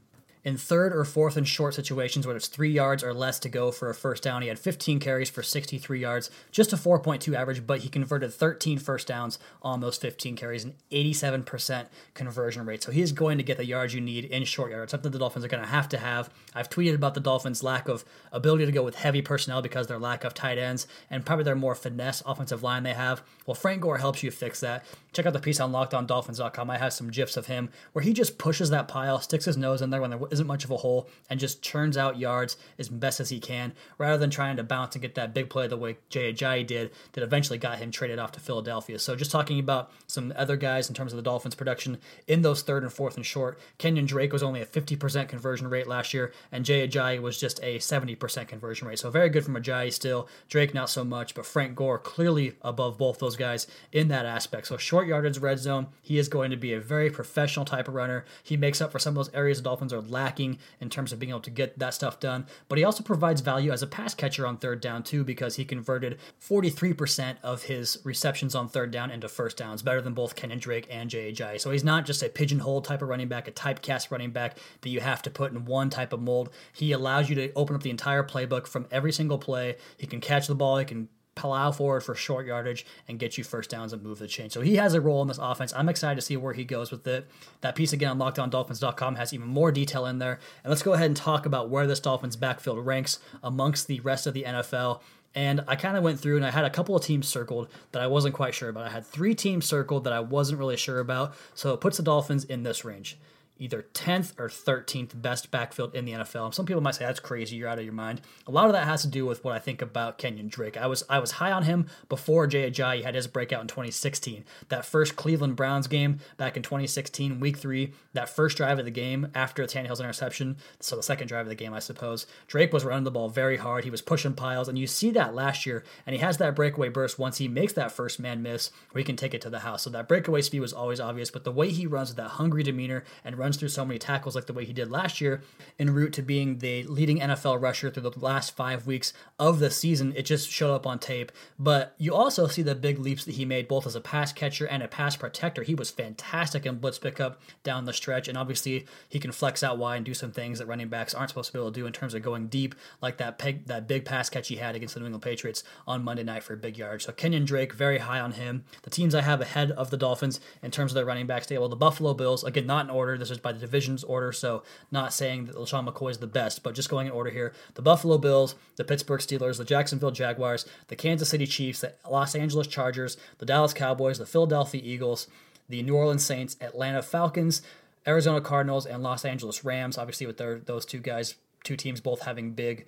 In 0.44 0.56
third 0.56 0.94
or 0.94 1.04
fourth 1.04 1.36
and 1.36 1.46
short 1.46 1.74
situations 1.74 2.26
where 2.26 2.36
it's 2.36 2.48
three 2.48 2.70
yards 2.70 3.02
or 3.02 3.12
less 3.12 3.38
to 3.40 3.48
go 3.48 3.70
for 3.70 3.90
a 3.90 3.94
first 3.94 4.22
down, 4.22 4.42
he 4.42 4.48
had 4.48 4.58
15 4.58 5.00
carries 5.00 5.28
for 5.28 5.42
63 5.42 6.00
yards, 6.00 6.30
just 6.50 6.72
a 6.72 6.76
4.2 6.76 7.34
average, 7.34 7.66
but 7.66 7.80
he 7.80 7.88
converted 7.88 8.32
13 8.32 8.78
first 8.78 9.06
downs 9.08 9.38
on 9.62 9.80
those 9.80 9.96
15 9.96 10.36
carries, 10.36 10.64
an 10.64 10.74
87% 10.92 11.86
conversion 12.14 12.64
rate. 12.66 12.82
So 12.82 12.92
he 12.92 13.02
is 13.02 13.12
going 13.12 13.38
to 13.38 13.44
get 13.44 13.56
the 13.56 13.64
yards 13.64 13.94
you 13.94 14.00
need 14.00 14.24
in 14.26 14.44
short 14.44 14.70
yards, 14.70 14.92
something 14.92 15.10
the 15.10 15.18
Dolphins 15.18 15.44
are 15.44 15.48
going 15.48 15.62
to 15.62 15.68
have 15.68 15.88
to 15.90 15.98
have. 15.98 16.30
I've 16.54 16.70
tweeted 16.70 16.94
about 16.94 17.14
the 17.14 17.20
Dolphins' 17.20 17.62
lack 17.62 17.88
of 17.88 18.04
ability 18.32 18.66
to 18.66 18.72
go 18.72 18.82
with 18.82 18.96
heavy 18.96 19.22
personnel 19.22 19.62
because 19.62 19.86
their 19.86 19.98
lack 19.98 20.24
of 20.24 20.34
tight 20.34 20.58
ends 20.58 20.86
and 21.10 21.26
probably 21.26 21.44
their 21.44 21.56
more 21.56 21.74
finesse 21.74 22.22
offensive 22.24 22.62
line 22.62 22.84
they 22.84 22.94
have. 22.94 23.22
Well, 23.46 23.54
Frank 23.54 23.82
Gore 23.82 23.98
helps 23.98 24.22
you 24.22 24.30
fix 24.30 24.60
that. 24.60 24.84
Check 25.12 25.26
out 25.26 25.32
the 25.32 25.40
piece 25.40 25.60
on 25.60 25.72
lockedondolphins.com. 25.72 26.70
I 26.70 26.78
have 26.78 26.92
some 26.92 27.10
gifs 27.10 27.36
of 27.36 27.46
him 27.46 27.70
where 27.92 28.04
he 28.04 28.12
just 28.12 28.38
pushes 28.38 28.70
that 28.70 28.88
pile, 28.88 29.20
sticks 29.20 29.46
his 29.46 29.56
nose 29.56 29.82
in 29.82 29.90
there 29.90 30.00
when 30.00 30.10
there 30.10 30.20
isn't 30.30 30.46
much 30.46 30.64
of 30.64 30.70
a 30.70 30.76
hole, 30.76 31.08
and 31.30 31.40
just 31.40 31.62
churns 31.62 31.96
out 31.96 32.18
yards 32.18 32.56
as 32.78 32.88
best 32.88 33.20
as 33.20 33.30
he 33.30 33.40
can, 33.40 33.72
rather 33.96 34.18
than 34.18 34.30
trying 34.30 34.56
to 34.56 34.62
bounce 34.62 34.94
and 34.94 35.02
get 35.02 35.14
that 35.14 35.34
big 35.34 35.48
play 35.48 35.66
the 35.66 35.76
way 35.76 35.96
Jay 36.08 36.32
Ajayi 36.32 36.66
did 36.66 36.90
that 37.12 37.24
eventually 37.24 37.58
got 37.58 37.78
him 37.78 37.90
traded 37.90 38.18
off 38.18 38.32
to 38.32 38.40
Philadelphia. 38.40 38.98
So 38.98 39.16
just 39.16 39.30
talking 39.30 39.58
about 39.58 39.90
some 40.06 40.32
other 40.36 40.56
guys 40.56 40.88
in 40.88 40.94
terms 40.94 41.12
of 41.12 41.16
the 41.16 41.22
Dolphins' 41.22 41.54
production 41.54 41.98
in 42.26 42.42
those 42.42 42.62
third 42.62 42.82
and 42.82 42.92
fourth 42.92 43.16
and 43.16 43.24
short, 43.24 43.58
Kenyan 43.78 44.06
Drake 44.06 44.32
was 44.32 44.42
only 44.42 44.60
a 44.60 44.66
50% 44.66 45.28
conversion 45.28 45.68
rate 45.68 45.86
last 45.86 46.12
year, 46.12 46.32
and 46.52 46.64
Jay 46.64 46.86
Ajayi 46.86 47.20
was 47.20 47.38
just 47.40 47.60
a 47.62 47.78
70% 47.78 48.48
conversion 48.48 48.88
rate. 48.88 48.98
So 48.98 49.10
very 49.10 49.28
good 49.28 49.44
from 49.44 49.54
Ajayi 49.54 49.92
still. 49.92 50.28
Drake 50.48 50.74
not 50.74 50.90
so 50.90 51.04
much, 51.04 51.34
but 51.34 51.46
Frank 51.46 51.74
Gore 51.74 51.98
clearly 51.98 52.54
above 52.62 52.98
both 52.98 53.18
those 53.18 53.36
guys 53.36 53.66
in 53.92 54.08
that 54.08 54.26
aspect. 54.26 54.66
So 54.66 54.76
short 54.76 54.97
yardage 55.06 55.38
red 55.38 55.58
zone, 55.58 55.88
he 56.02 56.18
is 56.18 56.28
going 56.28 56.50
to 56.50 56.56
be 56.56 56.72
a 56.72 56.80
very 56.80 57.10
professional 57.10 57.64
type 57.64 57.88
of 57.88 57.94
runner. 57.94 58.24
He 58.42 58.56
makes 58.56 58.80
up 58.80 58.90
for 58.90 58.98
some 58.98 59.12
of 59.12 59.14
those 59.16 59.34
areas 59.34 59.58
the 59.58 59.64
Dolphins 59.64 59.92
are 59.92 60.00
lacking 60.00 60.58
in 60.80 60.90
terms 60.90 61.12
of 61.12 61.18
being 61.18 61.30
able 61.30 61.40
to 61.40 61.50
get 61.50 61.78
that 61.78 61.94
stuff 61.94 62.18
done. 62.18 62.46
But 62.68 62.78
he 62.78 62.84
also 62.84 63.02
provides 63.02 63.40
value 63.40 63.70
as 63.70 63.82
a 63.82 63.86
pass 63.86 64.14
catcher 64.14 64.46
on 64.46 64.56
third 64.56 64.80
down 64.80 65.02
too, 65.02 65.24
because 65.24 65.56
he 65.56 65.64
converted 65.64 66.18
43% 66.40 67.36
of 67.42 67.64
his 67.64 67.98
receptions 68.04 68.54
on 68.54 68.68
third 68.68 68.90
down 68.90 69.10
into 69.10 69.28
first 69.28 69.56
downs, 69.56 69.82
better 69.82 70.00
than 70.00 70.14
both 70.14 70.36
Kenyan 70.36 70.60
Drake 70.60 70.86
and 70.90 71.10
Ajayi. 71.10 71.60
So 71.60 71.70
he's 71.70 71.84
not 71.84 72.06
just 72.06 72.22
a 72.22 72.28
pigeonhole 72.28 72.82
type 72.82 73.02
of 73.02 73.08
running 73.08 73.28
back, 73.28 73.48
a 73.48 73.52
typecast 73.52 74.10
running 74.10 74.30
back 74.30 74.58
that 74.80 74.88
you 74.88 75.00
have 75.00 75.22
to 75.22 75.30
put 75.30 75.52
in 75.52 75.64
one 75.64 75.90
type 75.90 76.12
of 76.12 76.20
mold. 76.20 76.50
He 76.72 76.92
allows 76.92 77.28
you 77.28 77.34
to 77.36 77.52
open 77.54 77.76
up 77.76 77.82
the 77.82 77.90
entire 77.90 78.22
playbook 78.22 78.66
from 78.66 78.86
every 78.90 79.12
single 79.12 79.38
play. 79.38 79.76
He 79.96 80.06
can 80.06 80.20
catch 80.20 80.46
the 80.46 80.54
ball, 80.54 80.78
he 80.78 80.84
can 80.84 81.08
plow 81.38 81.70
forward 81.70 82.02
for 82.02 82.14
short 82.14 82.46
yardage 82.46 82.84
and 83.06 83.18
get 83.18 83.38
you 83.38 83.44
first 83.44 83.70
downs 83.70 83.92
and 83.92 84.02
move 84.02 84.18
the 84.18 84.26
chain. 84.26 84.50
So 84.50 84.60
he 84.60 84.76
has 84.76 84.94
a 84.94 85.00
role 85.00 85.22
in 85.22 85.28
this 85.28 85.38
offense. 85.38 85.72
I'm 85.74 85.88
excited 85.88 86.16
to 86.16 86.22
see 86.22 86.36
where 86.36 86.52
he 86.52 86.64
goes 86.64 86.90
with 86.90 87.06
it. 87.06 87.28
That 87.60 87.76
piece 87.76 87.92
again 87.92 88.10
on 88.10 88.18
lockedondolphins.com 88.18 89.14
has 89.16 89.32
even 89.32 89.46
more 89.46 89.70
detail 89.70 90.04
in 90.06 90.18
there. 90.18 90.40
And 90.64 90.70
let's 90.70 90.82
go 90.82 90.92
ahead 90.92 91.06
and 91.06 91.16
talk 91.16 91.46
about 91.46 91.70
where 91.70 91.86
this 91.86 92.00
Dolphins 92.00 92.36
backfield 92.36 92.84
ranks 92.84 93.20
amongst 93.42 93.86
the 93.86 94.00
rest 94.00 94.26
of 94.26 94.34
the 94.34 94.42
NFL. 94.42 95.00
And 95.34 95.62
I 95.68 95.76
kind 95.76 95.96
of 95.96 96.02
went 96.02 96.18
through 96.18 96.36
and 96.36 96.44
I 96.44 96.50
had 96.50 96.64
a 96.64 96.70
couple 96.70 96.96
of 96.96 97.04
teams 97.04 97.28
circled 97.28 97.68
that 97.92 98.02
I 98.02 98.06
wasn't 98.08 98.34
quite 98.34 98.54
sure 98.54 98.68
about. 98.68 98.86
I 98.86 98.90
had 98.90 99.06
three 99.06 99.34
teams 99.34 99.66
circled 99.66 100.04
that 100.04 100.12
I 100.12 100.20
wasn't 100.20 100.58
really 100.58 100.76
sure 100.76 100.98
about. 100.98 101.34
So 101.54 101.72
it 101.72 101.80
puts 101.80 101.98
the 101.98 102.02
Dolphins 102.02 102.44
in 102.44 102.64
this 102.64 102.84
range 102.84 103.18
either 103.58 103.86
10th 103.94 104.32
or 104.38 104.48
13th 104.48 105.20
best 105.20 105.50
backfield 105.50 105.94
in 105.94 106.04
the 106.04 106.12
NFL. 106.12 106.46
And 106.46 106.54
Some 106.54 106.66
people 106.66 106.82
might 106.82 106.94
say 106.94 107.04
that's 107.04 107.20
crazy, 107.20 107.56
you're 107.56 107.68
out 107.68 107.78
of 107.78 107.84
your 107.84 107.92
mind. 107.92 108.20
A 108.46 108.50
lot 108.50 108.66
of 108.66 108.72
that 108.72 108.86
has 108.86 109.02
to 109.02 109.08
do 109.08 109.26
with 109.26 109.44
what 109.44 109.54
I 109.54 109.58
think 109.58 109.82
about 109.82 110.18
Kenyan 110.18 110.48
Drake. 110.48 110.76
I 110.76 110.86
was 110.86 111.04
I 111.08 111.18
was 111.18 111.32
high 111.32 111.52
on 111.52 111.64
him 111.64 111.86
before 112.08 112.46
Jay 112.46 112.70
Ajayi 112.70 113.02
had 113.02 113.14
his 113.14 113.26
breakout 113.26 113.60
in 113.62 113.68
2016. 113.68 114.44
That 114.68 114.84
first 114.84 115.16
Cleveland 115.16 115.56
Browns 115.56 115.86
game 115.86 116.18
back 116.36 116.56
in 116.56 116.62
2016, 116.62 117.40
week 117.40 117.56
3, 117.56 117.92
that 118.12 118.28
first 118.28 118.56
drive 118.56 118.78
of 118.78 118.84
the 118.84 118.90
game 118.90 119.28
after 119.34 119.64
Tannehill's 119.64 120.00
interception, 120.00 120.56
so 120.80 120.96
the 120.96 121.02
second 121.02 121.28
drive 121.28 121.46
of 121.46 121.48
the 121.48 121.54
game, 121.54 121.74
I 121.74 121.78
suppose. 121.78 122.26
Drake 122.46 122.72
was 122.72 122.84
running 122.84 123.04
the 123.04 123.10
ball 123.10 123.28
very 123.28 123.56
hard. 123.56 123.84
He 123.84 123.90
was 123.90 124.02
pushing 124.02 124.34
piles 124.34 124.68
and 124.68 124.78
you 124.78 124.86
see 124.86 125.10
that 125.12 125.34
last 125.34 125.66
year 125.66 125.84
and 126.06 126.14
he 126.14 126.20
has 126.20 126.38
that 126.38 126.54
breakaway 126.54 126.88
burst 126.88 127.18
once 127.18 127.38
he 127.38 127.48
makes 127.48 127.72
that 127.74 127.92
first 127.92 128.20
man 128.20 128.42
miss 128.42 128.70
where 128.90 129.00
he 129.00 129.04
can 129.04 129.16
take 129.16 129.34
it 129.34 129.40
to 129.42 129.50
the 129.50 129.60
house. 129.60 129.82
So 129.82 129.90
that 129.90 130.08
breakaway 130.08 130.42
speed 130.42 130.60
was 130.60 130.72
always 130.72 131.00
obvious, 131.00 131.30
but 131.30 131.44
the 131.44 131.52
way 131.52 131.70
he 131.70 131.86
runs 131.86 132.10
with 132.10 132.16
that 132.16 132.30
hungry 132.30 132.62
demeanor 132.62 133.04
and 133.24 133.38
runs 133.38 133.47
runs 133.48 133.56
through 133.56 133.70
so 133.70 133.82
many 133.82 133.98
tackles 133.98 134.34
like 134.34 134.44
the 134.44 134.52
way 134.52 134.66
he 134.66 134.74
did 134.74 134.90
last 134.90 135.22
year, 135.22 135.40
en 135.78 135.88
route 135.88 136.12
to 136.12 136.20
being 136.20 136.58
the 136.58 136.82
leading 136.84 137.18
NFL 137.18 137.62
rusher 137.62 137.90
through 137.90 138.10
the 138.10 138.20
last 138.20 138.54
five 138.54 138.86
weeks 138.86 139.14
of 139.38 139.58
the 139.58 139.70
season. 139.70 140.12
It 140.14 140.26
just 140.26 140.50
showed 140.50 140.74
up 140.74 140.86
on 140.86 140.98
tape. 140.98 141.32
But 141.58 141.94
you 141.96 142.14
also 142.14 142.46
see 142.46 142.60
the 142.60 142.74
big 142.74 142.98
leaps 142.98 143.24
that 143.24 143.36
he 143.36 143.46
made 143.46 143.66
both 143.66 143.86
as 143.86 143.94
a 143.94 144.02
pass 144.02 144.34
catcher 144.34 144.66
and 144.66 144.82
a 144.82 144.88
pass 144.88 145.16
protector. 145.16 145.62
He 145.62 145.74
was 145.74 145.90
fantastic 145.90 146.66
in 146.66 146.76
blitz 146.76 146.98
pickup 146.98 147.40
down 147.62 147.86
the 147.86 147.94
stretch, 147.94 148.28
and 148.28 148.36
obviously 148.36 148.86
he 149.08 149.18
can 149.18 149.32
flex 149.32 149.62
out 149.62 149.78
wide 149.78 149.96
and 149.96 150.04
do 150.04 150.12
some 150.12 150.30
things 150.30 150.58
that 150.58 150.66
running 150.66 150.88
backs 150.88 151.14
aren't 151.14 151.30
supposed 151.30 151.46
to 151.46 151.52
be 151.54 151.58
able 151.58 151.72
to 151.72 151.80
do 151.80 151.86
in 151.86 151.94
terms 151.94 152.12
of 152.12 152.20
going 152.20 152.48
deep, 152.48 152.74
like 153.00 153.16
that 153.16 153.38
peg, 153.38 153.64
that 153.64 153.88
big 153.88 154.04
pass 154.04 154.28
catch 154.28 154.48
he 154.48 154.56
had 154.56 154.76
against 154.76 154.92
the 154.92 155.00
New 155.00 155.06
England 155.06 155.22
Patriots 155.22 155.64
on 155.86 156.04
Monday 156.04 156.22
night 156.22 156.42
for 156.42 156.52
a 156.52 156.58
big 156.58 156.76
yard. 156.76 157.00
So 157.00 157.12
Kenyan 157.12 157.46
Drake, 157.46 157.72
very 157.72 157.96
high 157.96 158.20
on 158.20 158.32
him. 158.32 158.64
The 158.82 158.90
teams 158.90 159.14
I 159.14 159.22
have 159.22 159.40
ahead 159.40 159.70
of 159.70 159.88
the 159.88 159.96
Dolphins 159.96 160.38
in 160.62 160.70
terms 160.70 160.92
of 160.92 160.96
their 160.96 161.06
running 161.06 161.26
back 161.26 161.44
stable, 161.44 161.70
the 161.70 161.76
Buffalo 161.76 162.12
Bills, 162.12 162.44
again, 162.44 162.66
not 162.66 162.84
in 162.84 162.90
order. 162.90 163.16
This 163.16 163.30
is 163.30 163.37
by 163.42 163.52
the 163.52 163.58
divisions 163.58 164.04
order, 164.04 164.32
so 164.32 164.62
not 164.90 165.12
saying 165.12 165.46
that 165.46 165.56
LeSean 165.56 165.88
McCoy 165.88 166.10
is 166.10 166.18
the 166.18 166.26
best, 166.26 166.62
but 166.62 166.74
just 166.74 166.88
going 166.88 167.06
in 167.06 167.12
order 167.12 167.30
here. 167.30 167.52
The 167.74 167.82
Buffalo 167.82 168.18
Bills, 168.18 168.54
the 168.76 168.84
Pittsburgh 168.84 169.20
Steelers, 169.20 169.58
the 169.58 169.64
Jacksonville 169.64 170.10
Jaguars, 170.10 170.66
the 170.88 170.96
Kansas 170.96 171.28
City 171.28 171.46
Chiefs, 171.46 171.80
the 171.80 171.94
Los 172.08 172.34
Angeles 172.34 172.66
Chargers, 172.66 173.16
the 173.38 173.46
Dallas 173.46 173.74
Cowboys, 173.74 174.18
the 174.18 174.26
Philadelphia 174.26 174.80
Eagles, 174.84 175.28
the 175.68 175.82
New 175.82 175.96
Orleans 175.96 176.24
Saints, 176.24 176.56
Atlanta 176.60 177.02
Falcons, 177.02 177.62
Arizona 178.06 178.40
Cardinals, 178.40 178.86
and 178.86 179.02
Los 179.02 179.24
Angeles 179.24 179.64
Rams. 179.64 179.98
Obviously, 179.98 180.26
with 180.26 180.38
their 180.38 180.58
those 180.58 180.86
two 180.86 181.00
guys, 181.00 181.34
two 181.64 181.76
teams 181.76 182.00
both 182.00 182.22
having 182.22 182.52
big 182.52 182.86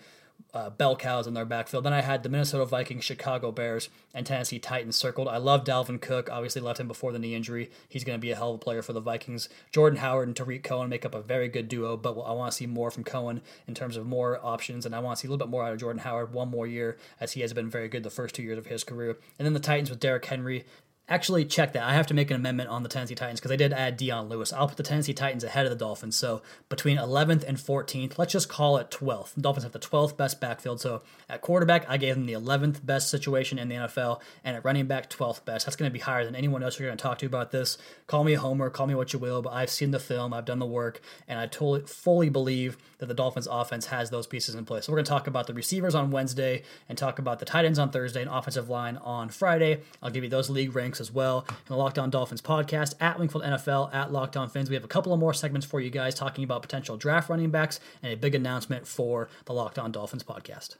uh, 0.53 0.71
bell 0.71 0.97
cows 0.97 1.27
in 1.27 1.35
their 1.35 1.45
backfield. 1.45 1.85
Then 1.85 1.93
I 1.93 2.01
had 2.01 2.23
the 2.23 2.29
Minnesota 2.29 2.65
Vikings, 2.65 3.05
Chicago 3.05 3.53
Bears, 3.53 3.89
and 4.15 4.27
Tennessee 4.27 4.59
Titans 4.59 4.97
circled. 4.97 5.29
I 5.29 5.37
love 5.37 5.65
Dalvin 5.65 6.01
Cook. 6.01 6.29
Obviously, 6.31 6.61
left 6.61 6.81
him 6.81 6.89
before 6.89 7.13
the 7.13 7.19
knee 7.19 7.35
injury. 7.35 7.71
He's 7.89 8.05
going 8.05 8.19
to 8.19 8.21
be 8.21 8.31
a 8.31 8.37
hell 8.37 8.51
of 8.51 8.57
a 8.57 8.59
player 8.59 8.83
for 8.83 8.93
the 8.93 9.01
Vikings. 9.01 9.49
Jordan 9.71 9.99
Howard 9.99 10.29
and 10.29 10.37
Tarik 10.37 10.63
Cohen 10.63 10.89
make 10.89 11.05
up 11.05 11.15
a 11.15 11.23
very 11.23 11.49
good 11.49 11.69
duo, 11.69 11.97
but 11.97 12.19
I 12.21 12.33
want 12.33 12.51
to 12.51 12.57
see 12.57 12.67
more 12.67 12.91
from 12.91 13.05
Cohen 13.05 13.43
in 13.67 13.75
terms 13.75 13.97
of 13.97 14.07
more 14.07 14.45
options, 14.45 14.87
and 14.87 14.95
I 14.95 14.99
want 14.99 15.17
to 15.17 15.21
see 15.21 15.29
a 15.29 15.31
little 15.31 15.47
bit 15.47 15.51
more 15.51 15.65
out 15.65 15.73
of 15.73 15.79
Jordan 15.79 16.03
Howard 16.03 16.33
one 16.33 16.49
more 16.49 16.67
year, 16.67 16.97
as 17.21 17.33
he 17.33 17.41
has 17.43 17.53
been 17.53 17.71
very 17.71 17.89
good 17.89 18.03
the 18.03 18.11
first 18.11 18.35
two 18.35 18.43
years 18.43 18.59
of 18.59 18.67
his 18.67 18.85
career. 18.85 19.19
And 19.39 19.47
then 19.47 19.55
the 19.55 19.61
Titans 19.61 19.91
with 19.91 20.01
Derrick 20.01 20.25
Henry 20.25 20.65
Actually, 21.11 21.45
check 21.45 21.73
that. 21.73 21.83
I 21.83 21.95
have 21.95 22.07
to 22.07 22.15
make 22.15 22.31
an 22.31 22.37
amendment 22.37 22.71
on 22.71 22.85
the 22.85 22.89
Tennessee 22.89 23.17
Titans 23.17 23.41
because 23.41 23.51
I 23.51 23.57
did 23.57 23.73
add 23.73 23.97
Dion 23.97 24.29
Lewis. 24.29 24.53
I'll 24.53 24.69
put 24.69 24.77
the 24.77 24.85
Tennessee 24.85 25.13
Titans 25.13 25.43
ahead 25.43 25.67
of 25.67 25.71
the 25.71 25.77
Dolphins. 25.77 26.15
So 26.15 26.41
between 26.69 26.99
11th 26.99 27.43
and 27.43 27.59
14th, 27.59 28.17
let's 28.17 28.33
just 28.33 28.49
call 28.49 28.77
it 28.77 28.93
12th. 28.93 29.35
The 29.35 29.41
Dolphins 29.41 29.65
have 29.65 29.73
the 29.73 29.81
12th 29.81 30.17
best 30.17 30.41
backfield. 30.41 30.81
So 30.81 31.03
at 31.29 31.41
quarterback, 31.41 31.85
I 31.89 31.97
gave 31.97 32.15
them 32.15 32.27
the 32.27 32.35
11th 32.35 32.87
best 32.87 33.11
situation 33.11 33.59
in 33.59 33.69
the 33.69 33.75
NFL, 33.75 34.21
and 34.45 34.57
at 34.57 34.65
running 34.65 34.87
back, 34.87 35.11
12th 35.11 35.45
best. 35.45 35.67
That's 35.67 35.75
going 35.75 35.91
to 35.91 35.93
be 35.93 35.99
higher 35.99 36.25
than 36.25 36.37
anyone 36.37 36.63
else 36.63 36.79
you're 36.79 36.89
going 36.89 36.97
to 36.97 37.03
talk 37.03 37.19
to 37.19 37.27
about 37.27 37.51
this. 37.51 37.77
Call 38.07 38.23
me 38.23 38.35
a 38.35 38.39
homer, 38.39 38.71
call 38.71 38.87
me 38.87 38.95
what 38.95 39.13
you 39.13 39.19
will, 39.19 39.43
but 39.43 39.53
I've 39.53 39.71
seen 39.71 39.91
the 39.91 39.99
film, 39.99 40.33
I've 40.33 40.45
done 40.45 40.61
the 40.61 40.67
work, 40.67 41.01
and 41.27 41.41
I 41.41 41.47
totally 41.47 41.81
fully 41.87 42.29
believe 42.29 42.77
that 42.99 43.07
the 43.07 43.15
Dolphins 43.15 43.49
offense 43.51 43.87
has 43.87 44.11
those 44.11 44.29
pieces 44.29 44.55
in 44.55 44.65
place. 44.65 44.85
So 44.85 44.93
we're 44.93 44.99
going 44.99 45.07
to 45.07 45.11
talk 45.11 45.27
about 45.27 45.49
the 45.49 45.55
receivers 45.55 45.97
on 45.97 46.13
Wednesday 46.13 46.63
and 46.89 46.97
talk 46.97 47.19
about 47.19 47.41
the 47.41 47.47
tight 47.47 47.65
ends 47.65 47.81
on 47.81 47.91
Thursday 47.91 48.21
and 48.21 48.31
offensive 48.31 48.69
line 48.69 48.97
on 48.99 49.29
Friday. 49.31 49.81
I'll 50.01 50.11
give 50.11 50.23
you 50.23 50.31
those 50.31 50.49
league 50.49 50.77
ranks 50.77 51.00
As 51.01 51.11
well. 51.11 51.45
And 51.49 51.69
the 51.69 51.77
Locked 51.77 51.99
On 51.99 52.11
Dolphins 52.11 52.43
podcast 52.43 52.95
at 53.01 53.19
Wingfield 53.19 53.43
NFL 53.43 53.95
at 53.95 54.13
Locked 54.13 54.37
On 54.37 54.49
Fins. 54.49 54.69
We 54.69 54.75
have 54.77 54.85
a 54.85 54.89
couple 54.89 55.13
of 55.13 55.19
more 55.19 55.35
segments 55.35 55.67
for 55.67 55.81
you 55.81 55.91
guys 55.91 56.15
talking 56.15 56.45
about 56.45 56.63
potential 56.63 56.97
draft 56.97 57.29
running 57.29 57.51
backs 57.51 57.81
and 58.03 58.13
a 58.13 58.17
big 58.17 58.35
announcement 58.35 58.87
for 58.87 59.29
the 59.47 59.53
Locked 59.53 59.79
On 59.79 59.91
Dolphins 59.91 60.23
podcast. 60.23 60.77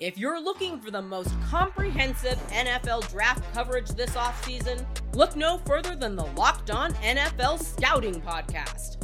If 0.00 0.18
you're 0.18 0.42
looking 0.42 0.80
for 0.80 0.90
the 0.90 1.00
most 1.00 1.30
comprehensive 1.48 2.36
NFL 2.48 3.08
draft 3.10 3.44
coverage 3.54 3.90
this 3.90 4.10
offseason, 4.10 4.84
look 5.14 5.36
no 5.36 5.58
further 5.58 5.94
than 5.94 6.16
the 6.16 6.26
Locked 6.26 6.70
On 6.70 6.92
NFL 6.94 7.62
Scouting 7.62 8.20
Podcast. 8.20 9.03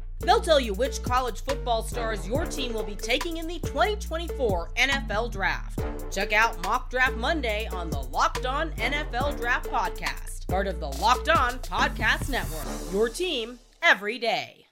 They'll 0.23 0.41
tell 0.41 0.59
you 0.59 0.73
which 0.73 1.01
college 1.03 1.41
football 1.41 1.83
stars 1.83 2.27
your 2.27 2.45
team 2.45 2.73
will 2.73 2.83
be 2.83 2.95
taking 2.95 3.37
in 3.37 3.47
the 3.47 3.59
2024 3.59 4.71
NFL 4.77 5.31
Draft. 5.31 5.83
Check 6.11 6.33
out 6.33 6.61
Mock 6.63 6.89
Draft 6.89 7.15
Monday 7.15 7.67
on 7.71 7.89
the 7.89 8.01
Locked 8.01 8.45
On 8.45 8.71
NFL 8.71 9.37
Draft 9.37 9.69
Podcast, 9.69 10.47
part 10.47 10.67
of 10.67 10.79
the 10.79 10.89
Locked 10.89 11.29
On 11.29 11.53
Podcast 11.59 12.29
Network. 12.29 12.93
Your 12.93 13.09
team 13.09 13.59
every 13.81 14.19
day. 14.19 14.67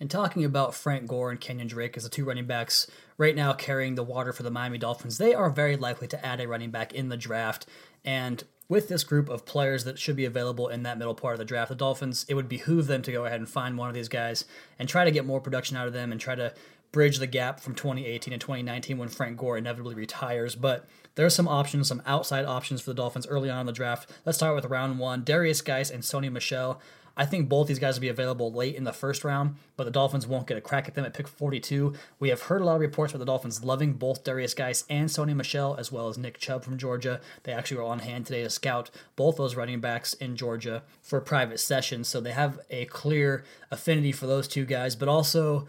And 0.00 0.10
talking 0.10 0.44
about 0.44 0.74
Frank 0.74 1.08
Gore 1.08 1.30
and 1.30 1.40
Kenyan 1.40 1.68
Drake 1.68 1.96
as 1.96 2.04
the 2.04 2.08
two 2.08 2.24
running 2.24 2.46
backs 2.46 2.86
right 3.16 3.34
now 3.34 3.52
carrying 3.52 3.96
the 3.96 4.04
water 4.04 4.32
for 4.32 4.44
the 4.44 4.50
Miami 4.50 4.78
Dolphins, 4.78 5.18
they 5.18 5.34
are 5.34 5.50
very 5.50 5.76
likely 5.76 6.06
to 6.08 6.24
add 6.24 6.40
a 6.40 6.46
running 6.46 6.70
back 6.70 6.94
in 6.94 7.08
the 7.08 7.16
draft. 7.16 7.66
And 8.04 8.44
with 8.68 8.88
this 8.88 9.04
group 9.04 9.28
of 9.28 9.46
players 9.46 9.84
that 9.84 9.98
should 9.98 10.16
be 10.16 10.24
available 10.24 10.68
in 10.68 10.82
that 10.82 10.98
middle 10.98 11.14
part 11.14 11.34
of 11.34 11.38
the 11.38 11.44
draft, 11.44 11.70
the 11.70 11.74
Dolphins, 11.74 12.26
it 12.28 12.34
would 12.34 12.48
behoove 12.48 12.86
them 12.86 13.02
to 13.02 13.12
go 13.12 13.24
ahead 13.24 13.40
and 13.40 13.48
find 13.48 13.78
one 13.78 13.88
of 13.88 13.94
these 13.94 14.08
guys 14.08 14.44
and 14.78 14.88
try 14.88 15.04
to 15.04 15.10
get 15.10 15.24
more 15.24 15.40
production 15.40 15.76
out 15.76 15.86
of 15.86 15.94
them 15.94 16.12
and 16.12 16.20
try 16.20 16.34
to 16.34 16.52
bridge 16.92 17.18
the 17.18 17.26
gap 17.26 17.60
from 17.60 17.74
2018 17.74 18.32
and 18.32 18.40
2019 18.40 18.98
when 18.98 19.08
Frank 19.08 19.36
Gore 19.38 19.58
inevitably 19.58 19.94
retires. 19.94 20.54
But 20.54 20.86
there 21.14 21.26
are 21.26 21.30
some 21.30 21.48
options, 21.48 21.88
some 21.88 22.02
outside 22.06 22.44
options 22.44 22.80
for 22.80 22.90
the 22.90 22.94
Dolphins 22.94 23.26
early 23.26 23.50
on 23.50 23.60
in 23.60 23.66
the 23.66 23.72
draft. 23.72 24.10
Let's 24.24 24.38
start 24.38 24.54
with 24.54 24.66
round 24.66 24.98
one 24.98 25.24
Darius 25.24 25.60
Guice 25.60 25.90
and 25.90 26.02
Sony 26.02 26.30
Michel. 26.30 26.80
I 27.18 27.26
think 27.26 27.48
both 27.48 27.66
these 27.66 27.80
guys 27.80 27.96
will 27.96 28.02
be 28.02 28.08
available 28.08 28.52
late 28.52 28.76
in 28.76 28.84
the 28.84 28.92
first 28.92 29.24
round, 29.24 29.56
but 29.76 29.84
the 29.84 29.90
Dolphins 29.90 30.26
won't 30.26 30.46
get 30.46 30.56
a 30.56 30.60
crack 30.60 30.86
at 30.86 30.94
them 30.94 31.04
at 31.04 31.14
pick 31.14 31.26
42. 31.26 31.92
We 32.20 32.28
have 32.28 32.42
heard 32.42 32.62
a 32.62 32.64
lot 32.64 32.76
of 32.76 32.80
reports 32.80 33.12
about 33.12 33.18
the 33.18 33.24
Dolphins 33.24 33.64
loving 33.64 33.94
both 33.94 34.22
Darius 34.22 34.54
Guice 34.54 34.84
and 34.88 35.08
Sony 35.08 35.34
Michel, 35.34 35.74
as 35.76 35.90
well 35.90 36.08
as 36.08 36.16
Nick 36.16 36.38
Chubb 36.38 36.62
from 36.62 36.78
Georgia. 36.78 37.20
They 37.42 37.52
actually 37.52 37.78
were 37.78 37.82
on 37.82 37.98
hand 37.98 38.26
today 38.26 38.44
to 38.44 38.50
scout 38.50 38.90
both 39.16 39.36
those 39.36 39.56
running 39.56 39.80
backs 39.80 40.14
in 40.14 40.36
Georgia 40.36 40.84
for 41.02 41.20
private 41.20 41.58
sessions, 41.58 42.06
so 42.06 42.20
they 42.20 42.30
have 42.30 42.60
a 42.70 42.84
clear 42.84 43.44
affinity 43.72 44.12
for 44.12 44.28
those 44.28 44.46
two 44.46 44.64
guys, 44.64 44.94
but 44.94 45.08
also 45.08 45.66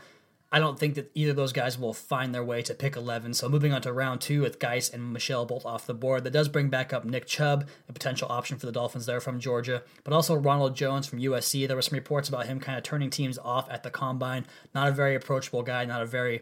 I 0.52 0.58
don't 0.58 0.80
think 0.80 0.96
that 0.96 1.12
either 1.14 1.32
of 1.32 1.36
those 1.36 1.54
guys 1.54 1.78
will 1.78 1.94
find 1.94 2.34
their 2.34 2.44
way 2.44 2.64
to 2.64 2.74
pick 2.74 2.96
11. 2.96 3.36
So 3.36 3.48
moving 3.48 3.72
on 3.72 3.84
to 3.84 3.94
round 3.94 4.20
two 4.20 4.42
with 4.42 4.58
Guice 4.58 4.90
and 4.90 5.14
Michel 5.14 5.46
both 5.46 5.64
off 5.64 5.86
the 5.86 5.94
board. 5.94 6.24
That 6.24 6.34
does 6.34 6.50
bring 6.50 6.70
back 6.70 6.92
up 6.92 7.06
Nick 7.06 7.28
Chubb, 7.28 7.68
a 7.88 7.94
potential 7.94 8.28
option 8.32 8.58
for 8.58 8.66
the 8.66 8.72
Dolphins 8.72 9.06
there 9.06 9.22
from 9.22 9.40
Georgia, 9.40 9.84
but 10.04 10.14
also 10.14 10.34
Ronald 10.34 10.76
Jones 10.76 11.06
from 11.06 11.20
USC. 11.20 11.68
There 11.68 11.76
were 11.76 11.84
some 11.84 11.98
reports 11.98 12.30
about 12.30 12.48
him 12.48 12.60
kind 12.60 12.78
of 12.78 12.84
turning 12.84 13.12
teams 13.12 13.38
off 13.38 13.70
at 13.70 13.84
the 13.84 13.92
combine. 13.92 14.48
Not 14.74 14.88
a 14.88 14.92
very 14.92 15.14
approachable 15.14 15.62
guy, 15.62 15.86
not 15.86 16.02
a 16.02 16.08
very 16.08 16.42